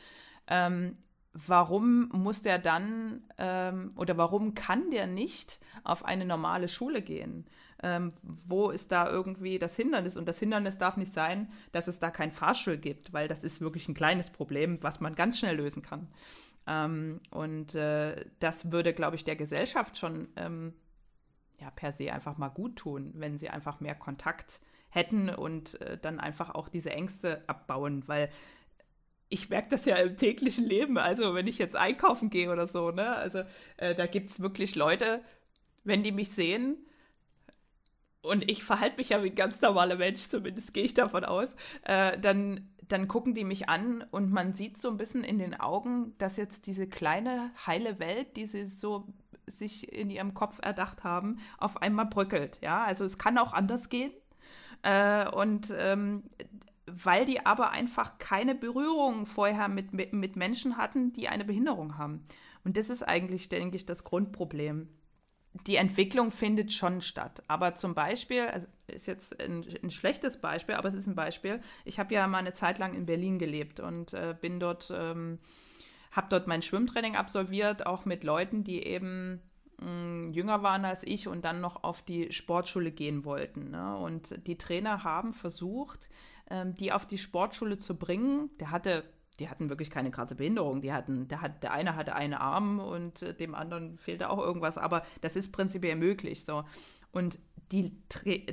[0.47, 0.97] ähm,
[1.35, 7.45] warum muss der dann ähm, oder warum kann der nicht auf eine normale Schule gehen?
[7.83, 10.17] Ähm, wo ist da irgendwie das Hindernis?
[10.17, 13.61] Und das Hindernis darf nicht sein, dass es da kein Fahrstuhl gibt, weil das ist
[13.61, 16.09] wirklich ein kleines Problem, was man ganz schnell lösen kann.
[16.67, 20.73] Ähm, und äh, das würde, glaube ich, der Gesellschaft schon ähm,
[21.61, 25.99] ja, per se einfach mal gut tun, wenn sie einfach mehr Kontakt hätten und äh,
[25.99, 28.31] dann einfach auch diese Ängste abbauen, weil
[29.29, 32.91] ich merke das ja im täglichen Leben, also wenn ich jetzt einkaufen gehe oder so,
[32.91, 33.15] ne?
[33.15, 33.45] Also
[33.77, 35.23] äh, da gibt es wirklich Leute,
[35.85, 36.79] wenn die mich sehen,
[38.23, 41.55] und ich verhalte mich ja wie ein ganz normaler Mensch, zumindest gehe ich davon aus,
[41.85, 45.59] äh, dann, dann gucken die mich an und man sieht so ein bisschen in den
[45.59, 49.07] Augen, dass jetzt diese kleine, heile Welt, die sie so
[49.51, 52.59] sich in ihrem Kopf erdacht haben, auf einmal bröckelt.
[52.63, 54.13] Ja, also es kann auch anders gehen.
[54.83, 56.23] Äh, und ähm,
[56.87, 62.25] weil die aber einfach keine Berührung vorher mit, mit, Menschen hatten, die eine Behinderung haben.
[62.65, 64.89] Und das ist eigentlich, denke ich, das Grundproblem.
[65.67, 67.43] Die Entwicklung findet schon statt.
[67.49, 71.61] Aber zum Beispiel, also ist jetzt ein, ein schlechtes Beispiel, aber es ist ein Beispiel.
[71.85, 75.39] Ich habe ja mal eine Zeit lang in Berlin gelebt und äh, bin dort, ähm,
[76.11, 79.41] habe dort mein Schwimmtraining absolviert, auch mit Leuten, die eben
[79.81, 83.71] mm, jünger waren als ich und dann noch auf die Sportschule gehen wollten.
[83.71, 83.97] Ne?
[83.97, 86.09] Und die Trainer haben versucht,
[86.51, 88.51] ähm, die auf die Sportschule zu bringen.
[88.59, 89.05] Der hatte,
[89.39, 90.83] die hatten wirklich keine krasse Behinderung.
[90.83, 94.39] Die hatten, der, hat, der eine hatte einen Arm und äh, dem anderen fehlte auch
[94.39, 96.45] irgendwas, aber das ist prinzipiell möglich.
[96.45, 96.65] So.
[97.13, 97.39] Und
[97.71, 97.97] die,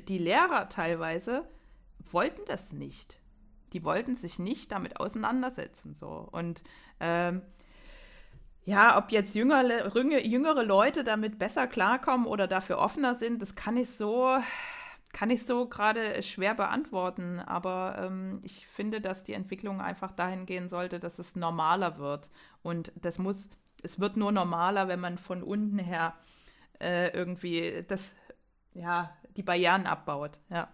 [0.07, 1.47] die Lehrer teilweise
[2.11, 3.19] wollten das nicht.
[3.73, 5.93] Die wollten sich nicht damit auseinandersetzen.
[5.95, 6.27] So.
[6.31, 6.63] Und
[6.99, 7.41] ähm,
[8.65, 13.77] ja, ob jetzt jüngere, jüngere Leute damit besser klarkommen oder dafür offener sind, das kann
[13.77, 14.37] ich so
[15.13, 20.45] kann ich so gerade schwer beantworten, aber ähm, ich finde, dass die Entwicklung einfach dahin
[20.45, 22.29] gehen sollte, dass es normaler wird.
[22.61, 23.49] Und das muss,
[23.81, 26.13] es wird nur normaler, wenn man von unten her
[26.79, 28.11] äh, irgendwie das,
[28.73, 30.39] ja, die Barrieren abbaut.
[30.49, 30.67] Ja.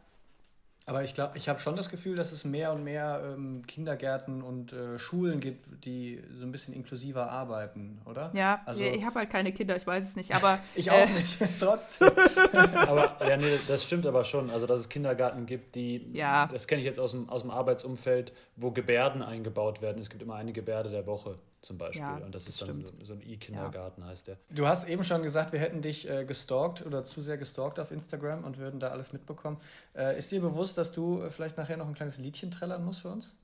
[0.85, 4.41] Aber ich glaube, ich habe schon das Gefühl, dass es mehr und mehr ähm, Kindergärten
[4.41, 8.31] und äh, Schulen gibt, die so ein bisschen inklusiver arbeiten, oder?
[8.33, 10.59] Ja, also, ich habe halt keine Kinder, ich weiß es nicht, aber.
[10.75, 12.09] ich auch äh, nicht, trotzdem.
[12.73, 14.49] aber ja, nee, das stimmt aber schon.
[14.49, 16.47] Also, dass es Kindergärten gibt, die, ja.
[16.47, 20.01] das kenne ich jetzt aus dem, aus dem Arbeitsumfeld, wo Gebärden eingebaut werden.
[20.01, 22.01] Es gibt immer eine Gebärde der Woche zum Beispiel.
[22.01, 24.07] Ja, und das, das ist dann so, so, ein E-Kindergarten, ja.
[24.09, 24.37] heißt der.
[24.49, 27.91] Du hast eben schon gesagt, wir hätten dich äh, gestalkt oder zu sehr gestalkt auf
[27.91, 29.57] Instagram und würden da alles mitbekommen.
[29.95, 33.01] Äh, ist dir bewusst, dass du äh, vielleicht nachher noch ein kleines Liedchen trällern musst
[33.01, 33.37] für uns?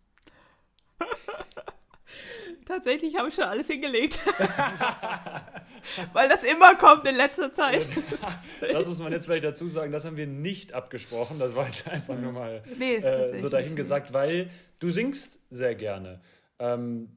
[2.66, 4.20] Tatsächlich habe ich schon alles hingelegt.
[6.14, 7.88] Weil das immer kommt in letzter Zeit.
[8.62, 11.40] das muss man jetzt vielleicht dazu sagen, das haben wir nicht abgesprochen.
[11.40, 14.50] Das war jetzt einfach nur mal nee, äh, so dahingesagt, weil
[14.80, 16.22] du singst sehr gerne.
[16.60, 17.10] Ähm,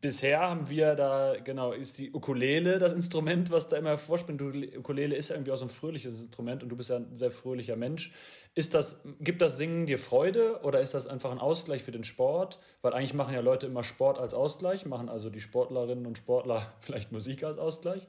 [0.00, 4.40] bisher haben wir da, genau, ist die Ukulele das Instrument, was da immer vorspringt.
[4.40, 7.30] Die Ukulele ist irgendwie auch so ein fröhliches Instrument und du bist ja ein sehr
[7.30, 8.12] fröhlicher Mensch.
[8.54, 12.02] Ist das, gibt das Singen dir Freude oder ist das einfach ein Ausgleich für den
[12.02, 12.58] Sport?
[12.82, 16.74] Weil eigentlich machen ja Leute immer Sport als Ausgleich, machen also die Sportlerinnen und Sportler
[16.80, 18.08] vielleicht Musik als Ausgleich.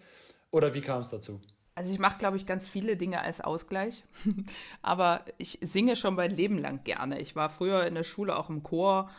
[0.49, 1.39] Oder wie kam es dazu?
[1.75, 4.03] Also ich mache, glaube ich, ganz viele Dinge als Ausgleich.
[4.81, 7.19] Aber ich singe schon mein Leben lang gerne.
[7.19, 9.09] Ich war früher in der Schule auch im Chor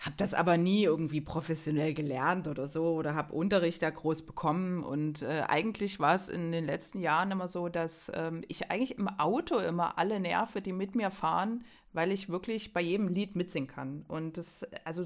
[0.00, 4.82] habe das aber nie irgendwie professionell gelernt oder so oder habe Unterricht da groß bekommen.
[4.82, 8.96] Und äh, eigentlich war es in den letzten Jahren immer so, dass ähm, ich eigentlich
[8.96, 13.36] im Auto immer alle nerve, die mit mir fahren, weil ich wirklich bei jedem Lied
[13.36, 14.06] mitsingen kann.
[14.08, 15.02] Und das, also,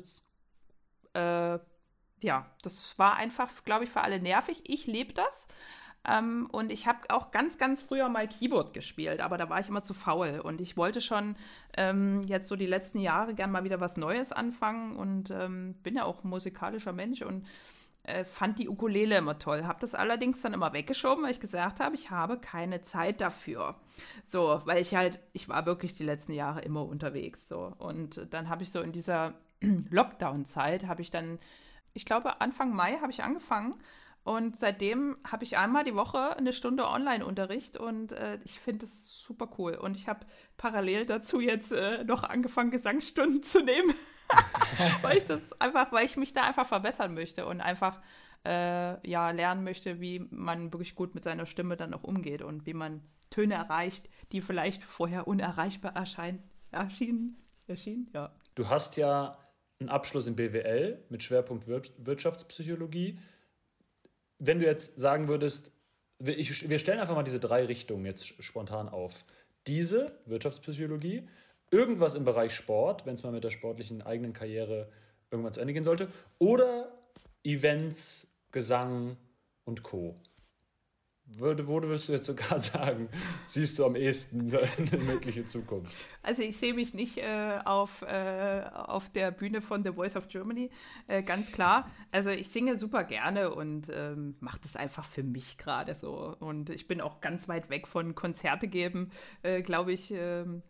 [1.15, 1.59] äh,
[2.23, 4.63] ja, das war einfach, glaube ich, für alle nervig.
[4.69, 5.49] Ich lebe das.
[6.07, 9.69] Ähm, und ich habe auch ganz, ganz früher mal Keyboard gespielt, aber da war ich
[9.69, 10.41] immer zu faul.
[10.41, 11.37] Und ich wollte schon
[11.77, 15.97] ähm, jetzt so die letzten Jahre gern mal wieder was Neues anfangen und ähm, bin
[15.97, 17.47] ja auch ein musikalischer Mensch und
[18.05, 19.65] äh, fand die Ukulele immer toll.
[19.65, 23.77] Habe das allerdings dann immer weggeschoben, weil ich gesagt habe, ich habe keine Zeit dafür.
[24.27, 27.49] So, weil ich halt, ich war wirklich die letzten Jahre immer unterwegs.
[27.49, 27.73] So.
[27.79, 29.33] Und dann habe ich so in dieser
[29.91, 31.39] Lockdown-Zeit, habe ich dann,
[31.95, 33.75] ich glaube, Anfang Mai habe ich angefangen
[34.25, 39.22] und seitdem habe ich einmal die Woche eine Stunde Online-Unterricht und äh, ich finde es
[39.22, 39.75] super cool.
[39.75, 40.25] Und ich habe
[40.57, 43.93] parallel dazu jetzt äh, noch angefangen, Gesangsstunden zu nehmen,
[45.03, 48.01] weil ich das einfach, weil ich mich da einfach verbessern möchte und einfach
[48.47, 52.64] äh, ja lernen möchte, wie man wirklich gut mit seiner Stimme dann auch umgeht und
[52.64, 58.35] wie man Töne erreicht, die vielleicht vorher unerreichbar erscheinen, erschienen, erschienen, ja.
[58.55, 59.37] Du hast ja
[59.81, 63.18] einen Abschluss in BWL mit Schwerpunkt Wir Wirtschaftspsychologie
[64.47, 65.73] wenn du jetzt sagen würdest,
[66.25, 69.25] ich, wir stellen einfach mal diese drei Richtungen jetzt spontan auf.
[69.67, 71.29] Diese, Wirtschaftspsychologie,
[71.71, 74.89] irgendwas im Bereich Sport, wenn es mal mit der sportlichen eigenen Karriere
[75.31, 76.99] irgendwann zu Ende gehen sollte, oder
[77.43, 79.17] Events, Gesang
[79.65, 80.17] und Co.
[81.27, 83.09] Würde, wo würdest du jetzt sogar sagen,
[83.49, 84.53] siehst du am ehesten
[84.93, 85.95] eine mögliche Zukunft?
[86.22, 90.29] Also ich sehe mich nicht äh, auf, äh, auf der Bühne von The Voice of
[90.29, 90.70] Germany,
[91.09, 91.91] äh, ganz klar.
[92.12, 96.37] Also ich singe super gerne und ähm, mache das einfach für mich gerade so.
[96.39, 99.11] Und ich bin auch ganz weit weg von Konzerte geben,
[99.43, 100.12] äh, glaube ich.
[100.12, 100.62] Ähm,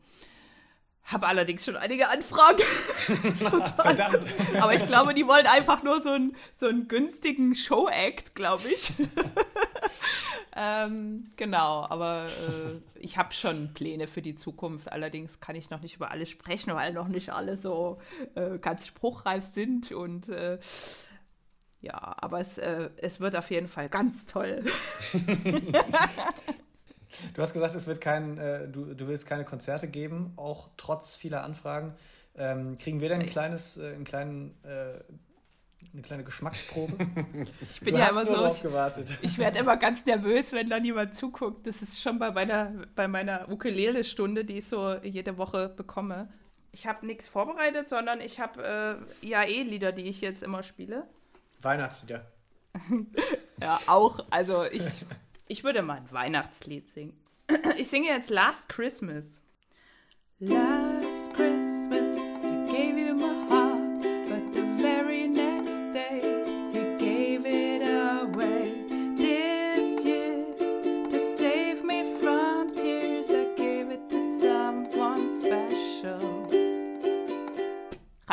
[1.05, 2.63] habe allerdings schon einige Anfragen.
[3.77, 4.27] Verdammt.
[4.59, 8.91] Aber ich glaube, die wollen einfach nur so einen, so einen günstigen Show-Act, glaube ich.
[10.57, 14.91] Ähm, genau, aber äh, ich habe schon Pläne für die Zukunft.
[14.93, 17.99] Allerdings kann ich noch nicht über alles sprechen, weil noch nicht alle so
[18.35, 19.93] äh, ganz spruchreif sind.
[19.93, 20.59] Und äh,
[21.81, 24.63] ja, aber es, äh, es wird auf jeden Fall ganz toll.
[27.35, 31.17] Du hast gesagt, es wird kein, äh, du, du willst keine Konzerte geben, auch trotz
[31.17, 31.95] vieler Anfragen.
[32.37, 34.99] Ähm, kriegen wir denn ein kleines, äh, einen kleinen, äh,
[35.95, 36.99] eine kleine Geschmacksprobe?
[37.63, 38.47] Ich bin du ja immer so.
[38.47, 39.19] Ich, gewartet.
[39.23, 41.67] ich werde immer ganz nervös, wenn dann jemand zuguckt.
[41.67, 46.29] Das ist schon bei meiner, bei meiner Ukulele-Stunde, die ich so jede Woche bekomme.
[46.73, 51.07] Ich habe nichts vorbereitet, sondern ich habe äh, IAE-Lieder, die ich jetzt immer spiele.
[51.63, 52.31] Weihnachtslieder.
[53.61, 54.25] ja, auch.
[54.31, 54.85] Also ich
[55.47, 57.17] Ich würde mal ein Weihnachtslied singen.
[57.77, 59.43] Ich singe jetzt Last Christmas.
[60.41, 61.14] Last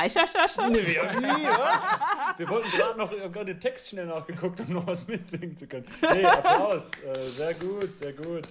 [0.10, 0.72] Schon?
[0.72, 2.00] Nee, wie, was?
[2.38, 5.88] Wir wollten gerade noch oh den Text schnell nachgeguckt, um noch was mitsingen zu können.
[6.02, 6.92] Nee, Applaus.
[7.04, 8.48] Äh, sehr gut, sehr gut.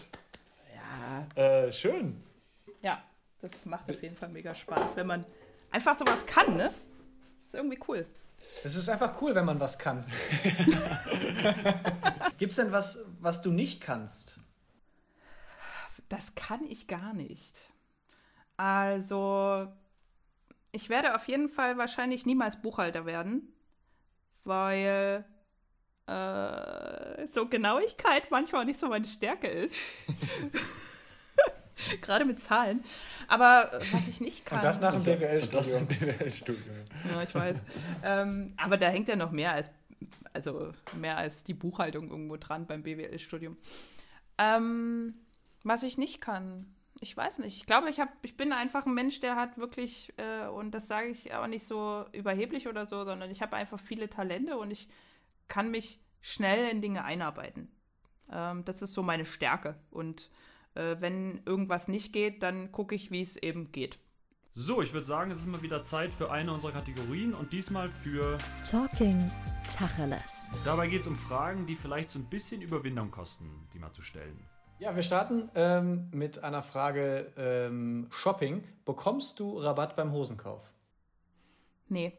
[0.74, 1.42] Ja.
[1.42, 2.22] Äh, schön.
[2.82, 3.02] Ja,
[3.40, 5.26] das macht auf jeden Fall mega Spaß, wenn man
[5.70, 6.72] einfach sowas kann, ne?
[7.38, 8.06] Das ist irgendwie cool.
[8.62, 10.04] Es ist einfach cool, wenn man was kann.
[12.38, 14.38] Gibt es denn was, was du nicht kannst?
[16.08, 17.58] Das kann ich gar nicht.
[18.56, 19.72] Also,
[20.72, 23.52] ich werde auf jeden Fall wahrscheinlich niemals Buchhalter werden,
[24.44, 25.24] weil
[26.06, 29.76] äh, so Genauigkeit manchmal nicht so meine Stärke ist.
[32.02, 32.84] Gerade mit Zahlen.
[33.28, 34.58] Aber äh, was ich nicht kann.
[34.58, 35.86] Und das nach dem BWL-Studium.
[35.86, 36.76] BWL-Studium.
[37.08, 37.56] ja, ich weiß.
[38.04, 39.70] ähm, aber da hängt ja noch mehr als,
[40.32, 43.56] also mehr als die Buchhaltung irgendwo dran beim BWL-Studium.
[44.38, 45.14] Ähm,
[45.62, 47.56] was ich nicht kann, ich weiß nicht.
[47.56, 50.86] Ich glaube, ich, hab, ich bin einfach ein Mensch, der hat wirklich, äh, und das
[50.86, 54.70] sage ich auch nicht so überheblich oder so, sondern ich habe einfach viele Talente und
[54.70, 54.88] ich
[55.48, 57.68] kann mich schnell in Dinge einarbeiten.
[58.30, 59.76] Ähm, das ist so meine Stärke.
[59.90, 60.30] Und
[60.74, 63.98] äh, wenn irgendwas nicht geht, dann gucke ich, wie es eben geht.
[64.54, 67.88] So, ich würde sagen, es ist mal wieder Zeit für eine unserer Kategorien und diesmal
[67.88, 68.36] für
[68.68, 69.16] Talking
[69.70, 70.50] Tacheles.
[70.64, 74.02] Dabei geht es um Fragen, die vielleicht so ein bisschen Überwindung kosten, die mal zu
[74.02, 74.38] stellen.
[74.80, 78.64] Ja, wir starten ähm, mit einer Frage ähm, Shopping.
[78.86, 80.72] Bekommst du Rabatt beim Hosenkauf?
[81.90, 82.14] Nee.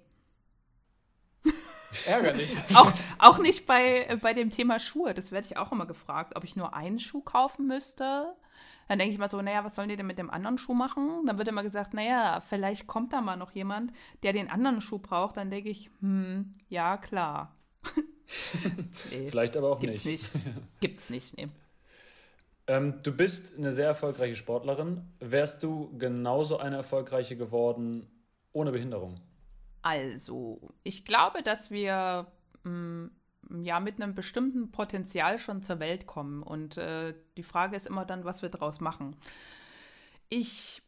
[2.06, 2.56] Ärgerlich.
[2.76, 5.16] auch, auch nicht bei, bei dem Thema Schuhe.
[5.16, 8.36] Das werde ich auch immer gefragt, ob ich nur einen Schuh kaufen müsste.
[8.88, 11.26] Dann denke ich mal so, naja, was sollen die denn mit dem anderen Schuh machen?
[11.26, 13.92] Dann wird immer gesagt, naja, vielleicht kommt da mal noch jemand,
[14.22, 15.36] der den anderen Schuh braucht.
[15.38, 17.56] Dann denke ich, hm, ja, klar.
[19.10, 20.32] nee, vielleicht aber auch gibt's nicht.
[20.36, 20.46] nicht.
[20.80, 21.50] Gibt's nicht, nee.
[22.72, 25.02] Ähm, du bist eine sehr erfolgreiche Sportlerin.
[25.20, 28.10] Wärst du genauso eine erfolgreiche geworden
[28.54, 29.20] ohne Behinderung?
[29.82, 32.28] Also, ich glaube, dass wir
[32.64, 33.10] mh,
[33.50, 36.42] mm, ja mit einem bestimmten Potenzial schon zur Welt kommen.
[36.42, 39.18] Und äh, die Frage ist immer dann, was wir daraus machen.
[40.30, 40.82] Ich,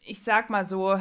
[0.00, 0.98] ich sag mal so,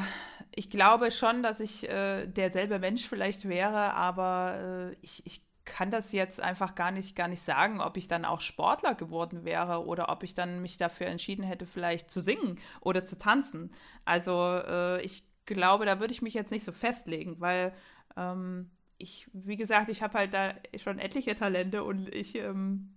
[0.53, 5.91] ich glaube schon, dass ich äh, derselbe Mensch vielleicht wäre, aber äh, ich, ich kann
[5.91, 9.85] das jetzt einfach gar nicht, gar nicht sagen, ob ich dann auch Sportler geworden wäre
[9.85, 13.71] oder ob ich dann mich dafür entschieden hätte, vielleicht zu singen oder zu tanzen.
[14.03, 17.73] Also äh, ich glaube, da würde ich mich jetzt nicht so festlegen, weil
[18.17, 22.95] ähm, ich, wie gesagt, ich habe halt da schon etliche Talente und ich, ähm,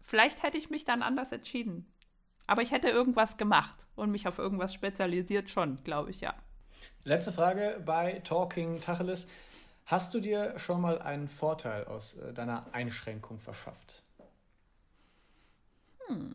[0.00, 1.92] vielleicht hätte ich mich dann anders entschieden.
[2.46, 6.34] Aber ich hätte irgendwas gemacht und mich auf irgendwas spezialisiert schon, glaube ich, ja.
[7.04, 9.26] Letzte Frage bei Talking Tacheles.
[9.86, 14.02] Hast du dir schon mal einen Vorteil aus äh, deiner Einschränkung verschafft?
[16.08, 16.34] Hm.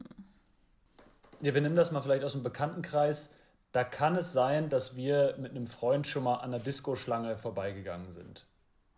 [1.41, 3.33] Ja, wir nehmen das mal vielleicht aus dem Bekanntenkreis.
[3.73, 8.11] Da kann es sein, dass wir mit einem Freund schon mal an der Disco-Schlange vorbeigegangen
[8.11, 8.45] sind.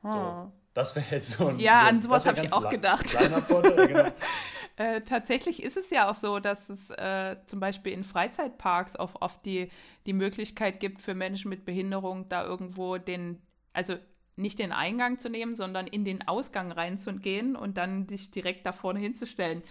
[0.04, 0.10] So.
[0.10, 0.52] Ah.
[0.76, 1.60] Das wäre jetzt so ein.
[1.60, 3.06] Ja, so, an sowas habe ich auch gedacht.
[3.06, 4.10] Kleiner Vorteil, genau.
[4.76, 9.22] äh, tatsächlich ist es ja auch so, dass es äh, zum Beispiel in Freizeitparks auch
[9.22, 9.72] oft die,
[10.06, 13.42] die Möglichkeit gibt für Menschen mit Behinderung, da irgendwo den,
[13.72, 13.98] also
[14.36, 18.72] nicht den Eingang zu nehmen, sondern in den Ausgang reinzugehen und dann dich direkt da
[18.72, 19.64] vorne hinzustellen.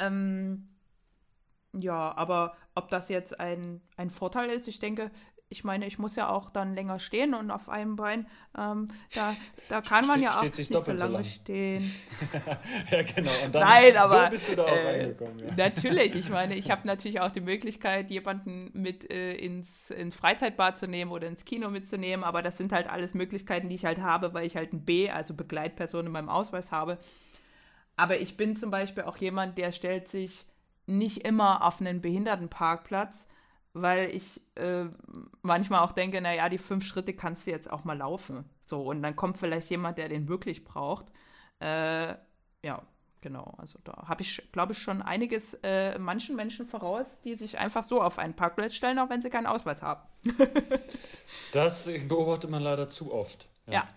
[0.00, 0.68] Ähm,
[1.72, 5.10] ja, aber ob das jetzt ein, ein Vorteil ist, ich denke,
[5.54, 8.26] ich meine, ich muss ja auch dann länger stehen und auf einem Bein,
[8.58, 9.36] ähm, da,
[9.68, 11.24] da kann man Ste ja auch nicht so lange lang.
[11.24, 11.94] stehen.
[12.90, 13.30] ja, genau.
[13.44, 15.38] Und dann Nein, aber, so bist du da auch äh, reingekommen.
[15.38, 15.54] Ja.
[15.56, 20.76] Natürlich, ich meine, ich habe natürlich auch die Möglichkeit, jemanden mit äh, ins, ins Freizeitbad
[20.76, 24.00] zu nehmen oder ins Kino mitzunehmen, aber das sind halt alles Möglichkeiten, die ich halt
[24.00, 26.98] habe, weil ich halt ein B, also Begleitperson in meinem Ausweis habe.
[27.94, 30.46] Aber ich bin zum Beispiel auch jemand, der stellt sich
[30.86, 33.28] nicht immer auf einen Behindertenparkplatz,
[33.74, 34.84] weil ich äh,
[35.42, 38.44] manchmal auch denke, naja, die fünf Schritte kannst du jetzt auch mal laufen.
[38.64, 41.06] So, und dann kommt vielleicht jemand, der den wirklich braucht.
[41.60, 42.14] Äh,
[42.62, 42.82] ja,
[43.20, 43.54] genau.
[43.58, 47.82] Also da habe ich, glaube ich, schon einiges äh, manchen Menschen voraus, die sich einfach
[47.82, 50.02] so auf einen Parkplatz stellen, auch wenn sie keinen Ausweis haben.
[51.52, 53.48] das beobachtet man leider zu oft.
[53.66, 53.72] Ja.
[53.72, 53.88] ja.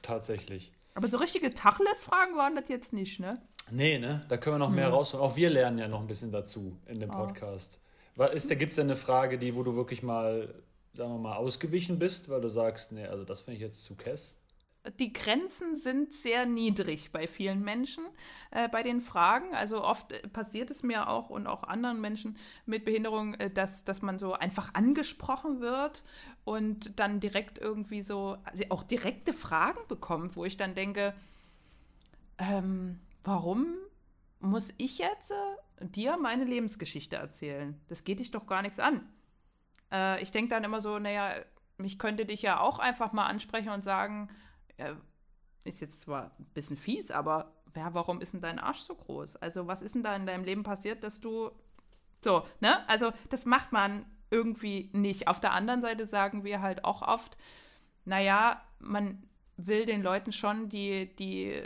[0.00, 0.72] Tatsächlich.
[0.94, 3.42] Aber so richtige Tacheles-Fragen waren das jetzt nicht, ne?
[3.70, 4.24] Nee, ne?
[4.28, 4.94] Da können wir noch mehr hm.
[4.94, 5.24] rausholen.
[5.26, 7.80] Auch wir lernen ja noch ein bisschen dazu in dem Podcast.
[8.26, 10.62] Ist, gibt es ja eine Frage, die, wo du wirklich mal,
[10.94, 13.94] sagen wir mal, ausgewichen bist, weil du sagst, nee, also das finde ich jetzt zu
[13.94, 14.40] kess?
[14.98, 18.04] Die Grenzen sind sehr niedrig bei vielen Menschen
[18.50, 19.54] äh, bei den Fragen.
[19.54, 23.84] Also oft äh, passiert es mir auch und auch anderen Menschen mit Behinderung, äh, dass,
[23.84, 26.04] dass man so einfach angesprochen wird
[26.44, 31.12] und dann direkt irgendwie so, also auch direkte Fragen bekommt, wo ich dann denke,
[32.38, 33.74] ähm, warum
[34.40, 35.34] muss ich jetzt äh,
[35.80, 37.80] dir meine Lebensgeschichte erzählen?
[37.88, 39.08] Das geht dich doch gar nichts an.
[39.92, 41.34] Äh, ich denke dann immer so, naja,
[41.82, 44.28] ich könnte dich ja auch einfach mal ansprechen und sagen,
[44.76, 44.94] äh,
[45.64, 49.36] ist jetzt zwar ein bisschen fies, aber ja, warum ist denn dein Arsch so groß?
[49.36, 51.50] Also, was ist denn da in deinem Leben passiert, dass du
[52.20, 52.88] so, ne?
[52.88, 55.28] Also, das macht man irgendwie nicht.
[55.28, 57.38] Auf der anderen Seite sagen wir halt auch oft,
[58.04, 59.22] naja, man
[59.56, 61.62] will den Leuten schon die, die,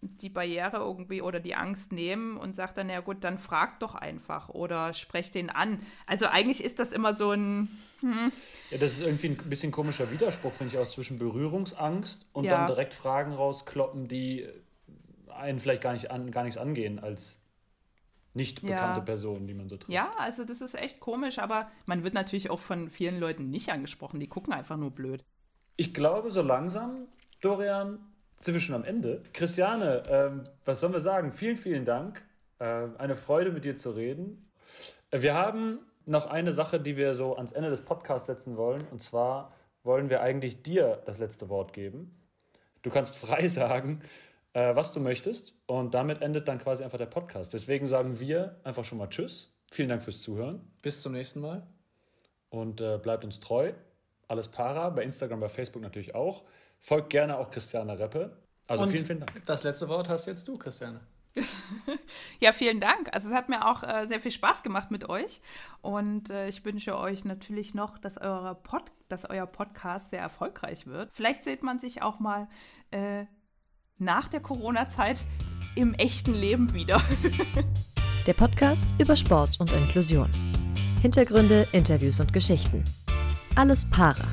[0.00, 3.94] die Barriere irgendwie oder die Angst nehmen und sagt dann, ja gut, dann frag doch
[3.94, 5.78] einfach oder sprech den an.
[6.06, 7.68] Also eigentlich ist das immer so ein.
[8.00, 8.32] Hm.
[8.70, 12.50] Ja, das ist irgendwie ein bisschen komischer Widerspruch, finde ich auch, zwischen Berührungsangst und ja.
[12.50, 14.46] dann direkt Fragen rauskloppen, die
[15.34, 17.42] einen vielleicht gar, nicht an, gar nichts angehen als
[18.36, 19.04] nicht bekannte ja.
[19.04, 19.90] Person, die man so trifft.
[19.90, 23.70] Ja, also das ist echt komisch, aber man wird natürlich auch von vielen Leuten nicht
[23.70, 25.24] angesprochen, die gucken einfach nur blöd.
[25.76, 27.06] Ich glaube, so langsam,
[27.40, 27.98] Dorian,
[28.38, 29.22] sind wir schon am Ende.
[29.32, 31.32] Christiane, ähm, was sollen wir sagen?
[31.32, 32.22] Vielen, vielen Dank.
[32.58, 34.50] Äh, eine Freude, mit dir zu reden.
[35.10, 38.86] Äh, wir haben noch eine Sache, die wir so ans Ende des Podcasts setzen wollen.
[38.90, 42.14] Und zwar wollen wir eigentlich dir das letzte Wort geben.
[42.82, 44.02] Du kannst frei sagen,
[44.52, 45.54] äh, was du möchtest.
[45.66, 47.52] Und damit endet dann quasi einfach der Podcast.
[47.52, 49.52] Deswegen sagen wir einfach schon mal Tschüss.
[49.70, 50.60] Vielen Dank fürs Zuhören.
[50.82, 51.66] Bis zum nächsten Mal.
[52.50, 53.72] Und äh, bleibt uns treu.
[54.28, 56.44] Alles Para, bei Instagram, bei Facebook natürlich auch.
[56.80, 58.36] Folgt gerne auch Christiane Reppe.
[58.68, 59.44] Also Und vielen, vielen Dank.
[59.46, 61.00] Das letzte Wort hast jetzt du, Christiane.
[62.40, 63.10] ja, vielen Dank.
[63.12, 65.40] Also es hat mir auch äh, sehr viel Spaß gemacht mit euch.
[65.82, 70.86] Und äh, ich wünsche euch natürlich noch, dass, eure Pod dass euer Podcast sehr erfolgreich
[70.86, 71.10] wird.
[71.12, 72.48] Vielleicht sieht man sich auch mal
[72.90, 73.24] äh,
[73.98, 75.24] nach der Corona-Zeit
[75.74, 77.00] im echten Leben wieder.
[78.26, 80.28] Der Podcast über Sport und Inklusion.
[81.00, 82.82] Hintergründe, Interviews und Geschichten.
[83.54, 84.24] Alles Para.